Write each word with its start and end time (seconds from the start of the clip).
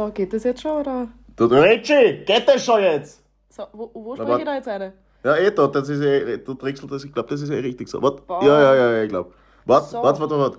So, 0.00 0.10
geht 0.14 0.32
das 0.32 0.44
jetzt 0.44 0.62
schon, 0.62 0.80
oder? 0.80 1.08
Du 1.36 1.44
Richie, 1.44 2.24
geht 2.24 2.48
das 2.48 2.64
schon 2.64 2.80
jetzt? 2.80 3.22
So, 3.50 3.64
wo, 3.74 3.90
wo 3.92 4.16
spreche 4.16 4.38
ich 4.38 4.44
da 4.46 4.54
jetzt 4.54 4.68
eine? 4.68 4.94
Ja, 5.22 5.36
eh 5.36 5.50
da, 5.50 5.66
das 5.66 5.90
ist 5.90 6.00
eh, 6.00 6.38
du 6.38 6.54
Drechsel, 6.54 6.88
das, 6.88 7.04
ich 7.04 7.12
glaube, 7.12 7.28
das 7.28 7.42
ist 7.42 7.50
eh 7.50 7.58
richtig 7.58 7.86
so. 7.86 8.00
Boah. 8.00 8.42
ja, 8.42 8.62
ja, 8.62 8.74
ja, 8.74 8.92
ja, 8.92 9.02
ich 9.02 9.10
glaube. 9.10 9.34
Warte, 9.66 9.88
So. 9.90 10.02
warte, 10.02 10.20
warte, 10.20 10.38
warte. 10.38 10.58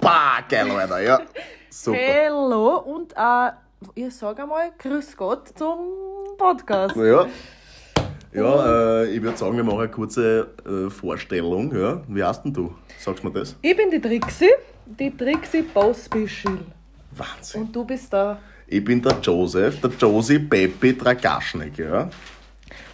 Bah, 0.00 0.40
geil, 0.48 0.68
Alter, 0.68 1.00
ja. 1.00 1.20
Super. 1.70 1.96
Hallo 2.26 2.78
und 2.78 3.12
äh, 3.16 3.50
ich 3.94 4.16
sage 4.16 4.42
einmal 4.42 4.72
Grüß 4.76 5.16
Gott 5.16 5.56
zum 5.56 5.78
Podcast. 6.36 6.96
Ja. 6.96 7.26
Ja, 8.32 9.02
äh, 9.02 9.14
ich 9.14 9.22
würde 9.22 9.38
sagen, 9.38 9.56
wir 9.56 9.62
machen 9.62 9.78
eine 9.78 9.90
kurze 9.90 10.48
äh, 10.66 10.90
Vorstellung. 10.90 11.72
Ja. 11.72 12.00
Wie 12.08 12.24
heißt 12.24 12.44
denn 12.44 12.52
du? 12.52 12.74
Sagst 12.98 13.22
mir 13.22 13.30
das? 13.30 13.54
Ich 13.62 13.76
bin 13.76 13.92
die 13.92 14.00
Trixie, 14.00 14.50
die 14.86 15.16
Trixie 15.16 15.62
Bossbischil. 15.62 16.58
Wahnsinn. 17.16 17.62
Und 17.62 17.76
du 17.76 17.84
bist 17.84 18.12
da. 18.12 18.38
Ich 18.66 18.84
bin 18.84 19.02
der 19.02 19.16
Joseph, 19.22 19.80
der 19.80 19.90
Josie 19.98 20.38
Peppi 20.38 20.96
Dragaschnik, 20.96 21.78
ja. 21.78 22.08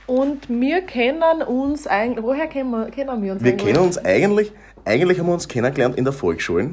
Und 0.07 0.49
wir 0.49 0.83
kennen 0.83 1.43
uns 1.47 1.87
eigentlich. 1.87 2.25
Woher 2.25 2.47
kennen 2.47 2.71
wir, 2.71 2.87
kennen 2.91 3.23
wir 3.23 3.33
uns 3.33 3.43
Wir 3.43 3.53
eigentlich? 3.53 3.67
kennen 3.75 3.85
uns 3.85 3.99
eigentlich, 3.99 4.53
eigentlich 4.85 5.19
haben 5.19 5.27
wir 5.27 5.35
uns 5.35 5.49
kennengelernt 5.49 5.97
in 5.97 6.05
der 6.05 6.13
Volksschule, 6.13 6.71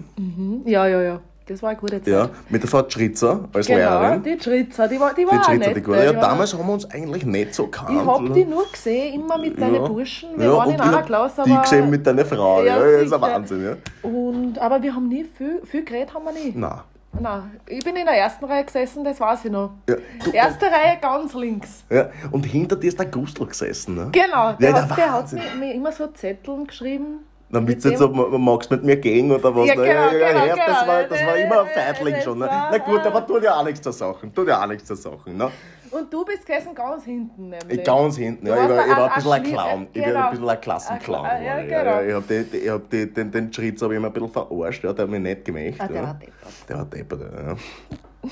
Ja, 0.66 0.88
ja, 0.88 1.02
ja. 1.02 1.20
Das 1.46 1.62
war 1.62 1.72
eine 1.72 1.80
gute 1.80 2.02
Zeit. 2.02 2.08
ja, 2.08 2.30
mit 2.48 2.64
der 2.64 2.70
Frau 2.70 2.90
Schritzer 2.90 3.50
als 3.52 3.68
Genau, 3.68 3.80
Lehrerin. 3.80 4.24
die 4.24 4.40
Schritzer, 4.42 4.88
die 4.88 4.98
war, 4.98 5.14
die 5.14 5.26
war 5.26 5.34
Die 5.34 5.38
auch 5.40 5.44
Schritzer, 5.44 5.68
nett. 5.68 5.76
die 5.76 5.82
gute. 5.82 5.98
Ja, 6.06 6.14
war- 6.16 6.22
damals 6.22 6.54
haben 6.54 6.66
wir 6.66 6.74
uns 6.74 6.86
eigentlich 6.90 7.26
nicht 7.26 7.54
so 7.54 7.68
kannt. 7.68 7.90
Ich 8.00 8.06
hab 8.06 8.34
die 8.34 8.46
nur 8.46 8.66
gesehen, 8.72 9.16
immer 9.16 9.38
mit 9.38 9.60
deinen 9.60 9.76
Ja. 9.76 9.82
Burschen. 9.86 10.30
Wir 10.38 10.46
ja, 10.46 10.54
waren 10.54 10.72
in 10.72 10.80
einer 10.80 11.02
Klasse, 11.02 11.42
aber. 11.42 11.50
Die 11.52 11.58
gesehen 11.58 11.90
mit 11.90 12.08
deiner 12.08 12.24
Frau, 12.24 12.64
Ja, 12.64 12.78
ja, 12.80 12.92
das 12.94 13.02
ist 13.08 13.14
ein. 13.14 13.20
Wahnsinn, 13.22 13.62
ja. 13.66 13.76
und, 14.10 14.58
aber 14.58 14.82
wir 14.82 14.96
haben 14.96 15.10
nie 15.10 15.26
viel, 15.26 15.60
viel 15.66 15.84
geredet, 15.84 16.14
haben 16.14 16.24
wir 16.24 16.32
nie. 16.32 16.54
Nein. 16.56 16.80
Nein, 17.20 17.60
ich 17.68 17.84
bin 17.84 17.96
in 17.96 18.06
der 18.06 18.16
ersten 18.18 18.46
Reihe 18.46 18.64
gesessen, 18.66 19.04
das 19.04 19.20
weiß 19.20 19.46
ich 19.46 19.52
noch. 19.52 19.72
Ja, 19.88 19.96
du, 20.26 20.32
Erste 20.32 20.66
Reihe 20.66 20.98
ganz 21.00 21.34
links. 21.36 21.84
ja, 21.90 22.10
und 22.32 22.44
hinter 22.46 22.76
dir 22.76 22.88
ist 22.88 22.98
der 23.00 23.06
Gustl 23.06 23.46
gesessen, 23.46 23.96
ne? 23.96 24.10
Genau, 24.12 24.54
der, 24.54 24.70
Ja, 24.72 24.90
hat, 24.90 24.98
der 24.98 25.14
hat 25.14 25.32
mir, 25.34 25.42
mir 25.60 25.74
immer 25.76 25.92
so 25.92 26.08
Zetteln 26.08 26.66
geschrieben. 26.66 27.20
Dann 27.50 27.66
bist 27.68 27.86
du 27.86 27.90
jetzt 27.90 28.00
ma- 28.02 28.36
magst 28.38 28.72
mit 28.72 28.84
mir 28.84 28.96
gehen 28.98 29.32
oder 29.32 29.56
was? 29.56 29.68
Ja, 29.68 29.76
genau, 29.76 29.86
ja, 29.88 30.10
genau, 30.10 30.46
ja, 30.46 30.56
das, 30.56 30.66
genau. 30.80 30.88
war, 30.88 31.04
das 31.04 31.26
war 31.26 31.38
immer 31.38 31.60
ein 31.62 31.68
Das 31.76 31.84
Feitling 31.84 32.22
schon. 32.22 32.40
Ne? 32.40 32.50
Na 32.50 32.78
gut, 32.80 33.06
aber 33.06 33.28
tut 33.28 33.44
ja 33.44 33.56
auch 33.60 33.64
nichts 33.64 33.82
zur 33.82 33.94
Sache. 33.94 34.34
Tut 34.34 34.48
ja 34.48 34.64
auch 34.64 34.68
nichts 34.68 34.86
zur 34.88 34.96
Sache. 34.96 35.30
Ne? 35.30 35.52
Und 35.94 36.12
du 36.12 36.26
bist 36.26 36.46
gesessen 36.46 36.74
ganz 36.74 37.04
hinten 37.04 37.50
nämlich. 37.50 37.80
Ich 37.80 37.84
ganz 37.84 38.18
hinten, 38.18 38.48
ja, 38.48 38.56
ich 38.64 38.70
war, 38.70 38.86
ich 38.88 38.92
war 38.96 39.10
ein- 39.10 39.16
bisschen 39.16 39.32
ein 39.34 39.44
Clown. 39.44 39.88
Ich 39.94 40.02
war 40.02 40.08
Genau. 40.08 40.20
ein 40.26 40.32
bisschen 40.32 40.50
ein 40.50 40.62
Klassenclown. 40.62 41.26
Ein 41.26 41.44
Clown, 41.44 41.46
ja, 41.46 41.56
war 41.56 41.64
genau. 41.84 42.02
ja, 42.02 42.02
ich 42.08 42.14
hab, 42.14 42.28
die, 42.28 42.58
ich 42.58 42.70
hab 42.70 42.90
die, 42.90 43.14
den, 43.14 43.32
den 43.32 43.54
Schritt 43.54 43.82
hab 43.82 43.92
ich 43.92 43.98
immer 43.98 44.08
ein 44.08 44.14
bisschen 44.14 44.32
verarscht, 44.32 44.84
ja, 44.84 44.94
der 44.94 45.04
hat 45.04 45.12
mich 45.12 45.22
nicht 45.22 45.46
gemacht. 45.46 45.76
Ah, 45.80 45.88
der 45.88 45.96
ja. 45.96 46.04
war 46.04 46.14
deppert. 46.16 46.70
Der 46.70 46.78
war 46.78 46.86
deppert, 46.86 47.22
ja. 47.22 47.56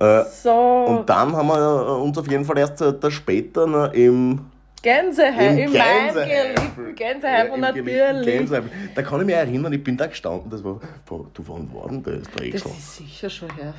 Äh, 0.00 0.24
So, 0.30 0.84
und 0.86 1.10
dann 1.10 1.34
haben 1.36 1.48
wir 1.48 1.98
uns 2.02 2.16
auf 2.16 2.26
jeden 2.30 2.44
Fall 2.44 2.56
erst 2.58 2.80
äh, 2.80 2.92
da 2.98 3.10
später 3.10 3.66
ne, 3.66 3.90
im 3.92 4.40
Gänseheim, 4.82 5.58
Im 5.58 5.64
im 5.66 5.72
Gänseheifel. 5.72 6.24
geliebten 6.54 6.94
Gänseheim 6.94 7.46
Ja, 7.48 7.52
und 7.52 7.60
natürlich. 7.60 8.24
Gänseheifel. 8.24 8.70
Da 8.94 9.02
kann 9.02 9.20
ich 9.20 9.26
mich 9.26 9.34
erinnern, 9.34 9.72
ich 9.74 9.84
bin 9.84 9.96
da 9.98 10.06
gestanden, 10.06 10.48
das 10.48 10.64
war, 10.64 10.80
du 11.06 11.44
wann 11.48 11.68
war 11.74 11.88
denn 11.88 12.02
das, 12.02 12.22
Das 12.22 12.32
Drechsel? 12.32 12.70
ist 12.70 12.96
sicher 12.96 13.28
schon 13.28 13.54
her. 13.56 13.74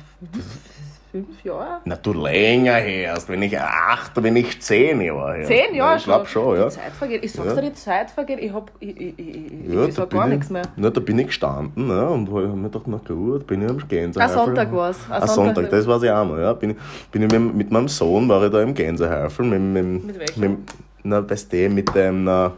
Fünf, 1.12 1.44
Jahre? 1.44 1.80
Na, 1.84 1.94
du 1.96 2.14
länger 2.14 2.72
herst, 2.72 3.28
wenn 3.28 3.42
ich 3.42 3.58
acht, 3.60 4.12
wenn 4.22 4.34
ich 4.34 4.62
zehn 4.62 4.98
Jahre 5.02 5.34
her. 5.34 5.44
Zehn 5.46 5.74
Jahre 5.74 5.98
Ich 5.98 6.04
glaub 6.04 6.26
schon. 6.26 6.56
schon, 6.56 6.56
ja. 6.58 6.64
Die 6.64 6.74
Zeit 6.74 6.92
vergeht. 6.92 7.24
Ich 7.24 7.32
sag's 7.32 7.48
Ja. 7.48 7.54
dir, 7.60 7.62
die 7.68 7.74
Zeit 7.74 8.10
vergeht. 8.10 8.38
Ich 8.40 8.50
hab. 8.50 8.70
Ich, 8.80 8.98
ich, 8.98 9.18
ich, 9.18 9.52
Ja, 9.68 9.80
ich 9.82 9.86
da 9.88 9.92
sag 9.92 10.08
bin 10.08 10.18
gar 10.18 10.26
ich- 10.28 10.34
nichts 10.34 10.48
mehr. 10.50 10.62
Na, 10.76 10.88
da 10.88 11.00
bin 11.00 11.18
ich 11.18 11.26
gestanden 11.26 11.86
ne, 11.88 12.08
und 12.08 12.28
hab 12.32 12.54
mir 12.56 12.62
gedacht, 12.70 12.84
na 12.86 12.98
gut, 13.06 13.46
bin 13.46 13.62
ich 13.62 13.68
am 13.68 13.86
Gänsehafen. 13.86 14.38
Ein 14.38 14.46
Sonntag 14.46 14.72
war's. 14.72 14.96
Ein 15.10 15.20
Ein 15.22 15.28
Sonntag. 15.28 15.54
Sonntag, 15.56 15.70
das 15.70 15.86
weiß 15.86 16.02
ich 16.02 16.10
auch 16.10 16.24
noch. 16.24 16.38
Ja. 16.38 16.52
Bin, 16.54 16.70
ich- 16.70 16.76
bin 17.10 17.22
ich 17.24 17.30
mit, 17.30 17.54
mit 17.56 17.70
meinem 17.70 17.88
Sohn, 17.88 18.26
war 18.30 18.42
ich 18.44 18.50
da 18.50 18.62
im 18.62 18.72
Gänsehafen. 18.72 19.50
Mit, 19.50 19.60
mit, 19.84 20.06
Mit 20.06 20.18
welchem? 20.18 20.40
Mit, 20.40 20.58
na, 21.02 21.28
weißt 21.30 21.52
du, 21.52 21.68
mit 21.68 21.94
dem, 21.94 22.24
na, 22.24 22.52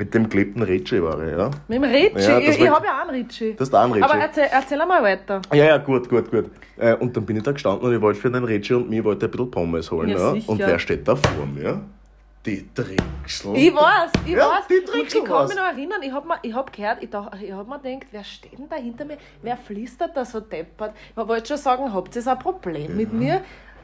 mit 0.00 0.14
dem 0.14 0.30
geliebten 0.30 0.62
Ritchie 0.62 1.02
war 1.02 1.22
ich, 1.22 1.30
ja. 1.36 1.50
Mit 1.68 1.76
dem 1.76 1.84
Ritchie. 1.84 2.22
Ja, 2.30 2.38
ich 2.38 2.48
ich 2.48 2.60
war- 2.62 2.76
hab 2.76 2.84
ja 2.86 2.96
auch 3.02 3.08
einen 3.08 3.10
Ritchie. 3.22 3.52
Das 3.54 3.68
ist 3.68 3.72
der 3.74 3.80
andere 3.80 4.02
Aber 4.02 4.14
Ritchie. 4.14 4.26
erzähl, 4.26 4.48
erzähl 4.50 4.80
einmal 4.80 5.02
weiter. 5.02 5.42
Ja, 5.52 5.64
ja, 5.66 5.76
gut, 5.76 6.08
gut, 6.08 6.30
gut. 6.30 6.46
Äh, 6.78 6.94
und 6.94 7.14
dann 7.14 7.26
bin 7.26 7.36
ich 7.36 7.42
da 7.42 7.52
gestanden 7.52 7.86
und 7.86 7.94
ich 7.94 8.00
wollte 8.00 8.18
für 8.18 8.30
den 8.30 8.42
Ritchie 8.44 8.72
und 8.74 8.88
mich 8.88 9.04
wollte 9.04 9.26
ein 9.26 9.30
bisschen 9.30 9.50
Pommes 9.50 9.90
holen. 9.90 10.08
Ja, 10.08 10.32
Ja. 10.34 10.42
Und 10.46 10.58
wer 10.58 10.78
steht 10.78 11.06
da 11.06 11.14
vor 11.16 11.44
mir? 11.44 11.82
Die 12.46 12.66
Drechsel. 12.74 13.54
Ich 13.54 13.74
weiß, 13.74 14.10
ich 14.24 14.32
Ja, 14.32 14.48
weiß. 14.48 14.66
die 14.70 14.78
Und 14.78 14.88
Drechsel 14.88 15.20
ich 15.20 15.24
kann 15.26 15.46
mich 15.46 15.56
noch 15.56 15.64
erinnern, 15.64 16.00
ich 16.02 16.10
hab, 16.12 16.24
mir, 16.26 16.36
ich 16.40 16.54
hab 16.54 16.72
gehört, 16.72 17.02
ich, 17.02 17.10
dach, 17.10 17.30
ich 17.38 17.52
hab 17.52 17.68
mir 17.68 17.78
gedacht, 17.78 18.06
wer 18.12 18.24
steht 18.24 18.58
denn 18.58 18.66
da 18.70 18.76
hinter 18.76 19.04
mir? 19.04 19.18
Wer 19.42 19.58
flüstert 19.58 20.16
da 20.16 20.24
so 20.24 20.40
deppert? 20.40 20.94
Ich 21.10 21.16
wollte 21.28 21.46
schon 21.48 21.58
sagen, 21.58 21.92
habt 21.92 22.16
ihr 22.16 22.26
ein 22.26 22.38
Problem 22.38 22.96
mit 22.96 23.12
mir? 23.12 23.42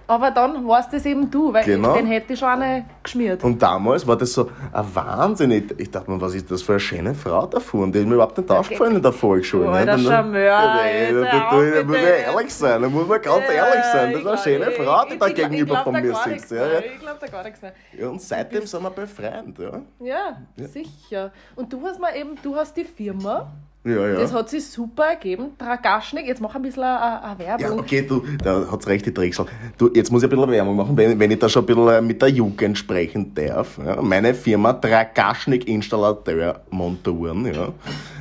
Aber 0.09 0.31
dann 0.31 0.67
warst 0.69 0.93
das 0.93 1.05
eben 1.05 1.29
du, 1.31 1.53
weil 1.53 1.65
Genau. 1.65 1.91
ich, 1.95 1.97
den 2.01 2.07
hätte 2.07 2.33
ich 2.35 2.39
schon 2.39 2.49
eine 2.49 2.85
geschmiert. 3.03 3.43
Und 3.43 3.61
damals 3.61 4.07
war 4.07 4.17
das 4.17 4.33
so 4.33 4.49
ein 4.73 4.85
Wahnsinn. 4.95 5.51
Ich, 5.51 5.65
ich 5.81 5.91
dachte 5.91 6.11
mir, 6.11 6.21
was 6.21 6.35
ist 6.35 6.49
das 6.51 6.63
für 6.63 6.73
eine 6.75 6.81
schöne 6.81 7.15
Frau 7.15 7.45
da 7.47 7.59
vorne? 7.59 7.91
Die 7.91 7.99
ist 7.99 8.07
mir 8.07 8.15
überhaupt 8.15 8.39
nicht 8.39 8.49
aufgefallen 8.51 8.97
in 8.97 9.03
der 9.03 9.13
Volksschule. 9.13 9.69
Alter 9.69 9.87
Dann- 9.93 10.01
Charmeur, 10.05 10.43
Ja, 10.45 10.79
da, 11.11 11.83
muss 11.83 11.85
man 11.87 11.95
ehrlich 11.97 12.55
sein, 12.55 12.83
da 12.83 12.89
muss 12.89 13.09
man 13.09 13.21
ganz 13.21 13.45
ehrlich 13.49 13.85
sein. 13.93 14.13
Das 14.13 14.21
ist 14.21 14.27
eine 14.27 14.39
schöne 14.39 14.71
Frau, 14.73 15.05
die 15.11 15.19
da 15.19 15.29
gegenüber 15.29 15.83
von 15.83 15.93
mir 15.95 16.15
sitzt. 16.15 16.51
Ja, 16.53 16.67
ja. 16.67 16.79
Ich 16.79 17.01
glaube 17.01 17.19
da 17.21 17.27
gar 17.27 17.43
nichts 17.43 17.61
mehr. 17.63 17.73
Ja, 17.99 18.09
und 18.09 18.21
seitdem 18.23 18.65
sind 18.67 18.83
wir 18.83 18.91
befreundet. 18.91 19.59
Ja, 19.59 20.37
Ja, 20.57 20.67
sicher. 20.69 21.33
Und 21.57 21.73
du 21.73 21.83
hast 21.85 22.01
mal 22.01 22.15
eben, 22.17 22.37
du 22.43 22.55
hast 22.55 22.77
die 22.77 22.85
Firma, 22.85 23.51
ja. 23.87 24.09
ja. 24.09 24.15
das 24.21 24.33
hat 24.33 24.49
sich 24.51 24.65
super 24.67 25.05
ergeben. 25.07 25.51
Dragaschnik, 25.59 26.27
jetzt 26.27 26.41
mach 26.41 26.55
ein 26.55 26.63
bisschen 26.63 26.83
eine, 26.83 27.23
eine 27.23 27.45
Ja, 27.45 27.59
Werbung. 27.61 27.79
okay, 27.81 28.03
du, 28.03 28.23
da 28.43 28.65
hat's 28.71 28.87
recht, 28.87 29.07
die 29.07 29.15
Drechsel. 29.15 29.47
Du, 29.79 29.91
jetzt 29.95 30.11
muss 30.13 30.23
ich 30.23 30.27
ein 30.31 30.37
bisschen 30.37 30.51
Werbung 30.51 30.77
machen, 30.77 30.97
wenn, 30.97 31.19
wenn 31.19 31.31
ich 31.31 31.39
da 31.39 31.49
schon 31.49 31.63
ein 31.63 31.67
bisschen 31.67 31.89
äh, 31.89 32.01
mit 32.03 32.21
der 32.21 32.29
Jugend 32.29 32.77
sprechen 32.79 33.35
darf. 33.35 33.79
Ja. 33.85 34.01
Meine 34.03 34.35
Firma 34.35 34.73
Dragaschnik 34.73 35.67
Installateur 35.69 36.61
Monturen, 36.71 37.47
ja. 37.55 37.69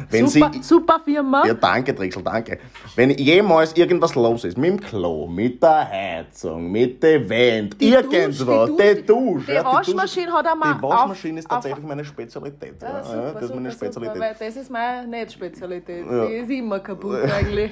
Wenn 0.10 0.28
super, 0.28 0.52
Sie, 0.54 0.62
super 0.64 1.00
Firma. 1.04 1.46
ja, 1.46 1.54
danke, 1.54 1.94
Drechsel, 1.94 2.22
danke. 2.24 2.60
Wenn 2.96 3.10
jemals 3.12 3.74
irgendwas 3.76 4.14
los 4.16 4.44
ist, 4.44 4.58
mit 4.58 4.70
dem 4.72 4.80
Klo, 4.80 5.28
mit 5.28 5.62
der 5.62 5.90
Heizung, 5.90 6.72
mit 6.72 7.02
dem 7.02 7.28
Die 7.78 7.90
irgendwas, 7.90 8.38
Dusche, 8.38 8.96
die 8.96 9.06
Dusche. 9.06 9.46
Die 9.48 9.52
ja, 9.54 9.66
Waschmaschine 9.66 10.32
hat 10.32 10.48
einmal 10.48 10.76
Die 10.76 10.82
Waschmaschine 10.84 11.40
ist 11.40 11.46
auf- 11.50 11.56
tatsächlich 11.56 11.86
meine 11.86 12.06
Spezialität. 12.06 12.76
Ja, 12.82 12.88
Ja, 12.90 13.04
super, 13.04 13.16
ja, 13.26 13.32
das 13.34 13.44
ist 13.44 13.56
meine 13.56 13.72
super, 13.72 13.86
Spezialität. 13.86 14.16
Super, 14.16 14.26
weil 14.40 14.48
das 14.48 14.56
ist 14.56 14.70
meine 14.72 15.08
Nicht-Spezialität. 15.56 16.06
Ja. 16.10 16.26
Die 16.28 16.34
ist 16.34 16.50
immer 16.50 16.80
kaputt 16.80 17.18
eigentlich. 17.38 17.72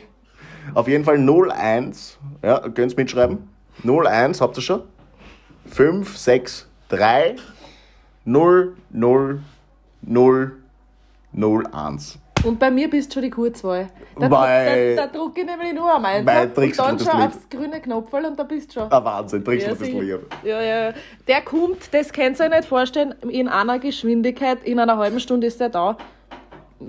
Auf 0.74 0.88
jeden 0.88 1.04
Fall 1.04 1.18
01, 1.18 2.18
ja, 2.44 2.60
könnt's 2.70 2.96
mitschreiben? 2.96 3.50
01, 3.84 4.40
habt 4.42 4.58
ihr 4.58 4.62
schon? 4.62 4.84
5, 5.68 6.18
6, 6.18 6.68
3, 6.90 7.36
0, 8.26 8.76
0, 8.92 9.40
0, 10.02 10.52
0, 11.34 11.64
1. 11.74 12.20
Und 12.46 12.60
bei 12.60 12.70
mir 12.70 12.90
bist 12.90 13.10
du 13.10 13.14
schon 13.16 13.22
die 13.24 13.30
Kurzwahl. 13.30 13.88
Da, 14.20 14.30
Weil- 14.30 14.96
da, 14.98 15.06
da 15.08 15.18
drucke 15.18 15.42
ich 15.42 15.46
nämlich 15.48 15.74
nur 15.74 15.94
am 15.94 16.04
Weil 16.04 16.48
und 16.48 16.56
trickst 16.56 16.78
du 16.80 16.84
dann 16.84 16.98
das 16.98 17.08
schon 17.10 17.20
Lied. 17.20 17.28
aufs 17.30 17.50
grüne 17.50 17.80
Knopfel 17.82 18.26
und 18.26 18.38
da 18.38 18.44
bist 18.44 18.70
du 18.76 18.82
schon. 18.82 18.92
Ein 18.92 19.04
Wahnsinn, 19.06 19.46
trinkst 19.46 19.68
du 19.68 19.70
das. 19.76 19.80
Lied. 19.88 20.20
ja, 20.44 20.62
ja. 20.62 20.94
Der 21.28 21.42
kommt, 21.42 21.94
das 21.94 22.12
könnt 22.12 22.38
ihr 22.40 22.46
euch 22.46 22.52
nicht 22.52 22.66
vorstellen, 22.68 23.16
in 23.30 23.48
einer 23.48 23.80
Geschwindigkeit, 23.80 24.62
in 24.66 24.78
einer 24.80 24.98
halben 24.98 25.22
Stunde 25.22 25.48
ist 25.48 25.60
der 25.62 25.70
da. 25.70 25.98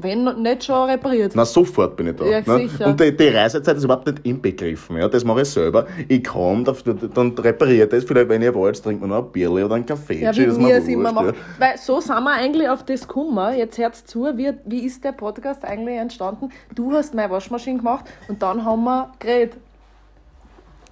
Wenn 0.00 0.25
nicht 0.43 0.65
schon 0.65 0.88
repariert. 0.88 1.32
Na, 1.34 1.44
sofort 1.44 1.97
bin 1.97 2.09
ich 2.09 2.16
da. 2.16 2.25
Ja, 2.25 2.41
ne? 2.41 2.69
sicher. 2.69 2.87
Und 2.87 3.00
die, 3.00 3.16
die 3.16 3.28
Reisezeit 3.28 3.77
ist 3.77 3.84
überhaupt 3.84 4.06
nicht 4.06 4.25
inbegriffen. 4.27 4.97
Ja? 4.97 5.09
Das 5.09 5.25
mache 5.25 5.43
ich 5.43 5.49
selber. 5.50 5.87
Ich 6.09 6.22
komme, 6.25 6.65
dann 6.65 7.32
repariert 7.38 7.93
das. 7.93 8.05
Vielleicht, 8.05 8.28
wenn 8.28 8.43
ich 8.43 8.53
wollt, 8.55 8.82
trinkt 8.82 9.00
man 9.00 9.10
noch 9.10 9.25
ein 9.27 9.32
Bierle 9.32 9.65
oder 9.65 9.75
einen 9.75 9.87
Kaffee. 9.87 10.21
Ja, 10.22 10.34
wie 10.37 10.47
wir 10.59 10.77
es 10.77 10.88
immer 10.88 11.12
machen. 11.12 11.34
Weil 11.59 11.78
so 11.78 12.00
sind 12.00 12.22
wir 12.22 12.32
eigentlich 12.32 12.69
auf 12.69 12.84
das 12.84 13.06
gekommen. 13.06 13.56
Jetzt 13.56 13.78
hört's 13.78 14.05
zu, 14.05 14.25
wie, 14.37 14.53
wie 14.65 14.84
ist 14.87 15.03
der 15.05 15.12
Podcast 15.12 15.65
eigentlich 15.65 15.99
entstanden? 15.99 16.50
Du 16.75 16.93
hast 16.93 17.15
meine 17.15 17.31
Waschmaschine 17.31 17.78
gemacht 17.78 18.05
und 18.28 18.43
dann 18.43 18.65
haben 18.65 18.84
wir 18.84 19.11
geredet. 19.19 19.56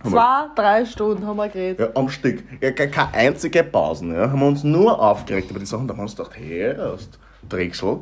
Zwei, 0.04 0.46
drei 0.56 0.84
Stunden 0.84 1.24
haben 1.24 1.36
wir 1.36 1.48
geredet. 1.48 1.78
Ja, 1.78 1.88
am 1.94 2.08
Stück. 2.08 2.42
Ja, 2.60 2.72
ke- 2.72 2.88
keine 2.88 3.14
einzige 3.14 3.62
Pausen. 3.62 4.12
Ja. 4.12 4.30
Haben 4.30 4.40
wir 4.40 4.48
uns 4.48 4.64
nur 4.64 5.00
aufgeregt 5.00 5.48
über 5.50 5.60
die 5.60 5.66
Sachen. 5.66 5.86
Da 5.86 5.92
haben 5.92 6.00
wir 6.00 6.02
uns 6.02 6.16
gedacht, 6.16 6.32
hey, 6.34 6.74
Drechsel. 7.48 7.98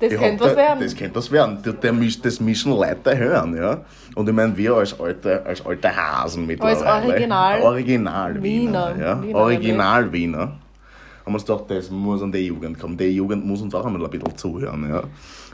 Das 0.00 0.12
Ich 0.12 0.18
könnte 0.18 0.44
was 0.44 0.52
da- 0.52 0.56
werden. 0.56 0.80
Das 0.80 0.96
könnte 0.96 1.16
was 1.16 1.30
werden. 1.30 1.62
Der, 1.62 1.72
der, 1.74 1.92
das 2.22 2.40
mischen 2.40 2.72
Leute 2.72 3.16
hören, 3.18 3.54
ja. 3.56 3.82
Und 4.14 4.28
ich 4.28 4.34
meine, 4.34 4.56
wir 4.56 4.74
als 4.74 4.98
alte, 4.98 5.44
als 5.44 5.64
alte 5.64 5.94
Hasen 5.94 6.46
mittlerweile. 6.46 7.06
Original- 7.06 7.60
Original 7.62 8.42
Wiener. 8.42 8.94
Wiener. 8.94 9.04
Ja. 9.06 9.22
Wiener 9.22 9.38
Original 9.38 10.12
Wiener. 10.12 10.38
Haben 10.40 10.52
wir 11.26 11.34
uns 11.34 11.44
gedacht, 11.44 11.64
das 11.68 11.90
muss 11.90 12.22
an 12.22 12.32
die 12.32 12.46
Jugend 12.46 12.78
kommen. 12.80 12.96
Die 12.96 13.04
Jugend 13.14 13.44
muss 13.44 13.60
uns 13.60 13.74
auch 13.74 13.84
einmal 13.84 14.02
ein 14.02 14.10
bisschen 14.10 14.36
zuhören. 14.36 14.88
Ja. 14.88 15.02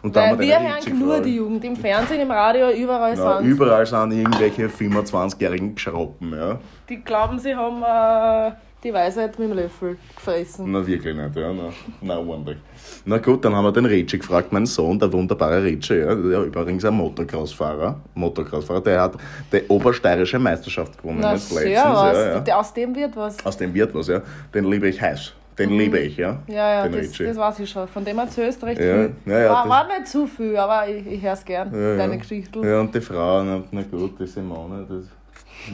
Und 0.03 0.15
da 0.15 0.29
haben 0.29 0.39
wir 0.39 0.61
hören 0.61 0.99
nur 0.99 1.21
die 1.21 1.35
Jugend. 1.37 1.65
Im 1.65 1.75
Fernsehen, 1.75 2.21
im 2.21 2.31
Radio, 2.31 2.71
überall 2.71 3.17
Ja, 3.17 3.39
sind 3.39 3.47
überall 3.49 3.85
sind 3.85 4.13
irgendwelche 4.13 4.69
25-jährigen 4.69 5.75
Geschroppen. 5.75 6.33
Ja. 6.33 6.59
Die 6.89 6.99
glauben, 7.03 7.41
sie 7.41 7.55
haben 7.55 7.83
äh, 7.83 8.53
die 8.85 8.93
Weisheit 8.93 9.39
mit 9.39 9.51
dem 9.51 9.57
Löffel 9.57 9.97
gefressen. 10.15 10.71
Na, 10.71 10.87
wirklich 10.87 11.17
nicht, 11.17 11.37
ja. 11.37 11.53
Na, 11.53 11.71
na, 12.03 12.19
ordentlich. 12.19 12.59
Na 13.05 13.19
gut, 13.19 13.45
dann 13.45 13.55
haben 13.55 13.65
wir 13.65 13.73
den 13.73 13.87
Ritchie 13.87 14.19
gefragt, 14.19 14.53
mein 14.53 14.67
Sohn, 14.67 14.99
der 14.99 15.13
wunderbare 15.13 15.63
Ritchie, 15.63 15.95
ja, 15.95 16.15
der 16.15 16.43
übrigens 16.43 16.85
ein 16.85 16.95
Motocross-Fahrer. 16.95 18.01
Motocross-Fahrer, 18.15 18.81
der 18.83 19.01
hat 19.01 19.15
die 19.53 19.63
obersteirische 19.69 20.39
Meisterschaft 20.39 20.99
gewonnen 20.99 21.19
Na, 21.21 21.33
letztens. 21.33 21.65
Ja, 21.65 22.43
ja. 22.45 22.57
Aus 22.59 22.73
dem 22.73 22.95
wird 22.95 23.17
was. 23.17 23.45
Aus 23.45 23.57
dem 23.57 23.75
wird 23.75 23.95
was, 23.95 24.09
ja. 24.09 24.21
Den 24.55 24.65
liebe 24.67 24.89
ich 24.89 25.01
heiß. 25.01 25.33
Den 25.59 25.71
liebe 25.71 25.99
ich, 25.99 26.19
ja. 26.19 26.33
Mhm. 26.33 26.55
Ja, 26.55 26.71
ja, 26.71 26.89
den 26.89 27.01
das, 27.03 27.13
das 27.17 27.37
weiß 27.37 27.61
ich 27.61 27.71
schon. 27.71 27.89
Von 27.89 28.05
dem 28.05 28.19
erzählst 28.19 28.61
du 28.61 28.67
recht 28.67 28.79
Ja, 28.79 28.95
viel. 28.95 29.13
ja, 29.25 29.39
ja, 29.41 29.51
war, 29.53 29.69
war 29.69 29.87
nicht 29.89 30.07
zu 30.07 30.27
viel, 30.27 30.55
aber 30.57 30.87
ich, 30.87 31.07
ich 31.07 31.23
höre 31.23 31.33
es 31.33 31.45
gern, 31.45 31.73
Ja, 31.73 31.97
deine 31.97 32.13
ja. 32.13 32.19
Geschichten. 32.19 32.63
Ja, 32.63 32.81
und 32.81 32.95
die 32.95 33.01
Frau, 33.01 33.43
na, 33.43 33.63
na 33.71 33.83
gut, 33.83 34.21
die 34.21 34.27
Simone, 34.27 34.85
das, 34.87 35.05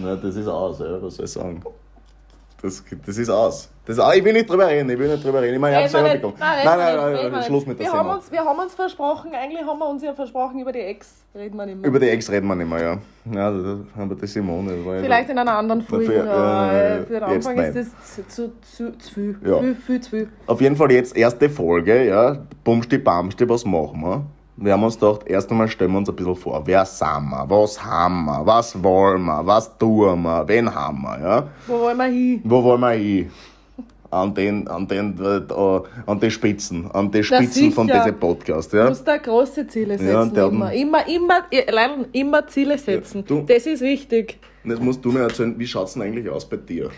na, 0.00 0.14
das 0.14 0.36
ist 0.36 0.46
aus, 0.46 0.78
ja, 0.78 1.02
was 1.02 1.16
soll 1.16 1.24
ich 1.24 1.32
sagen. 1.32 1.60
Das, 2.62 2.84
das 3.04 3.18
ist 3.18 3.28
aus. 3.28 3.68
Das, 3.84 3.98
ah, 3.98 4.14
ich 4.14 4.22
will 4.24 4.32
nicht 4.32 4.48
drüber 4.48 4.68
reden, 4.68 4.88
ich 4.88 4.96
will 4.96 5.08
nicht 5.10 5.24
drüber 5.24 5.42
reden. 5.42 5.54
Ich 5.54 5.60
meine, 5.60 5.74
ich 5.74 5.82
Reden 5.82 5.92
wir 5.92 5.98
selber 5.98 6.14
bekommen. 6.14 6.34
Nein, 6.38 6.64
Nein, 6.64 6.78
nein, 6.78 6.96
nein, 6.96 7.14
reden 7.16 7.32
wir 7.34 7.42
Schluss 7.42 7.66
mit 7.66 7.80
der 7.80 7.86
wir 7.86 7.92
haben, 7.92 8.08
uns, 8.10 8.30
wir 8.30 8.44
haben 8.44 8.58
uns 8.60 8.74
versprochen, 8.74 9.34
eigentlich 9.34 9.66
haben 9.66 9.78
wir 9.80 9.88
uns 9.88 10.02
ja 10.04 10.14
versprochen, 10.14 10.60
über 10.60 10.70
die 10.70 10.78
Ex 10.78 11.24
reden 11.34 11.56
wir 11.56 11.66
nicht 11.66 11.80
mehr. 11.80 11.88
Über 11.88 11.98
die 11.98 12.08
Ex 12.08 12.30
reden 12.30 12.46
wir 12.46 12.54
nicht 12.54 12.70
mehr, 12.70 12.80
ja. 12.80 12.98
Ja, 13.34 13.50
das 13.50 13.78
haben 13.96 14.10
wir 14.10 14.16
die 14.16 14.26
Simone. 14.28 14.76
das 14.76 14.86
war 14.86 15.00
Vielleicht 15.00 15.30
in 15.30 15.38
einer 15.38 15.56
anderen 15.58 15.82
Folge, 15.82 16.06
für- 16.12 16.30
aber 16.30 16.72
äh, 16.72 16.98
äh, 16.98 17.02
für 17.06 17.12
den 17.14 17.22
Anfang 17.24 17.58
ist 17.58 17.74
nein. 17.74 17.74
das 17.74 18.28
zu, 18.36 18.52
zu, 18.60 18.96
zu 18.96 19.12
viel. 19.12 19.38
Ja. 19.44 19.58
Viel, 19.58 19.74
viel 19.74 20.00
zu 20.00 20.10
viel. 20.10 20.28
Auf 20.46 20.60
jeden 20.60 20.76
Fall 20.76 20.92
jetzt 20.92 21.16
erste 21.16 21.50
Folge, 21.50 22.06
ja. 22.06 22.36
Bumsti, 22.62 22.98
Bamsti, 22.98 23.48
was 23.48 23.64
machen 23.64 24.00
wir? 24.02 24.24
Wir 24.64 24.72
haben 24.74 24.84
uns 24.84 24.98
gedacht, 24.98 25.22
erst 25.26 25.50
einmal 25.50 25.66
stellen 25.68 25.90
wir 25.92 25.98
uns 25.98 26.08
ein 26.08 26.14
bisschen 26.14 26.36
vor, 26.36 26.62
wer 26.64 26.84
sind 26.84 27.30
wir, 27.30 27.44
was 27.48 27.82
haben 27.84 28.24
wir, 28.26 28.46
was 28.46 28.80
wollen 28.82 29.24
wir, 29.24 29.44
was 29.44 29.76
tun 29.76 30.22
wir, 30.22 30.46
wen 30.46 30.72
haben 30.72 31.02
wir, 31.02 31.18
ja. 31.20 31.46
Wo 31.66 31.80
wollen 31.80 31.96
wir 31.96 32.04
hin? 32.04 32.40
Wo 32.44 32.62
wollen 32.62 32.80
wir 32.80 32.90
hin? 32.90 33.30
An 34.10 34.34
den, 34.34 34.68
an 34.68 34.86
den, 34.86 35.18
äh, 35.18 35.80
an 36.06 36.20
die 36.20 36.30
Spitzen, 36.30 36.88
an 36.92 37.10
die 37.10 37.24
Spitzen 37.24 37.72
von 37.72 37.86
diesem 37.88 38.14
Podcast, 38.20 38.72
Du 38.72 38.76
ja. 38.76 38.88
musst 38.88 39.08
da 39.08 39.16
große 39.16 39.66
Ziele 39.68 39.96
setzen. 39.98 40.36
Ja, 40.36 40.46
immer. 40.48 40.70
immer, 40.72 41.08
immer, 41.08 41.38
ihr- 41.50 41.64
Leute, 41.72 42.08
immer 42.12 42.46
Ziele 42.46 42.76
setzen. 42.76 43.24
du- 43.26 43.40
das 43.46 43.64
ist 43.66 43.80
wichtig. 43.80 44.38
Und 44.64 44.70
jetzt 44.70 44.82
musst 44.82 45.02
du 45.04 45.10
mir 45.10 45.20
erzählen, 45.22 45.58
wie 45.58 45.66
schaut's 45.66 45.94
denn 45.94 46.02
eigentlich 46.02 46.28
aus 46.28 46.46
bei 46.48 46.58
dir? 46.58 46.90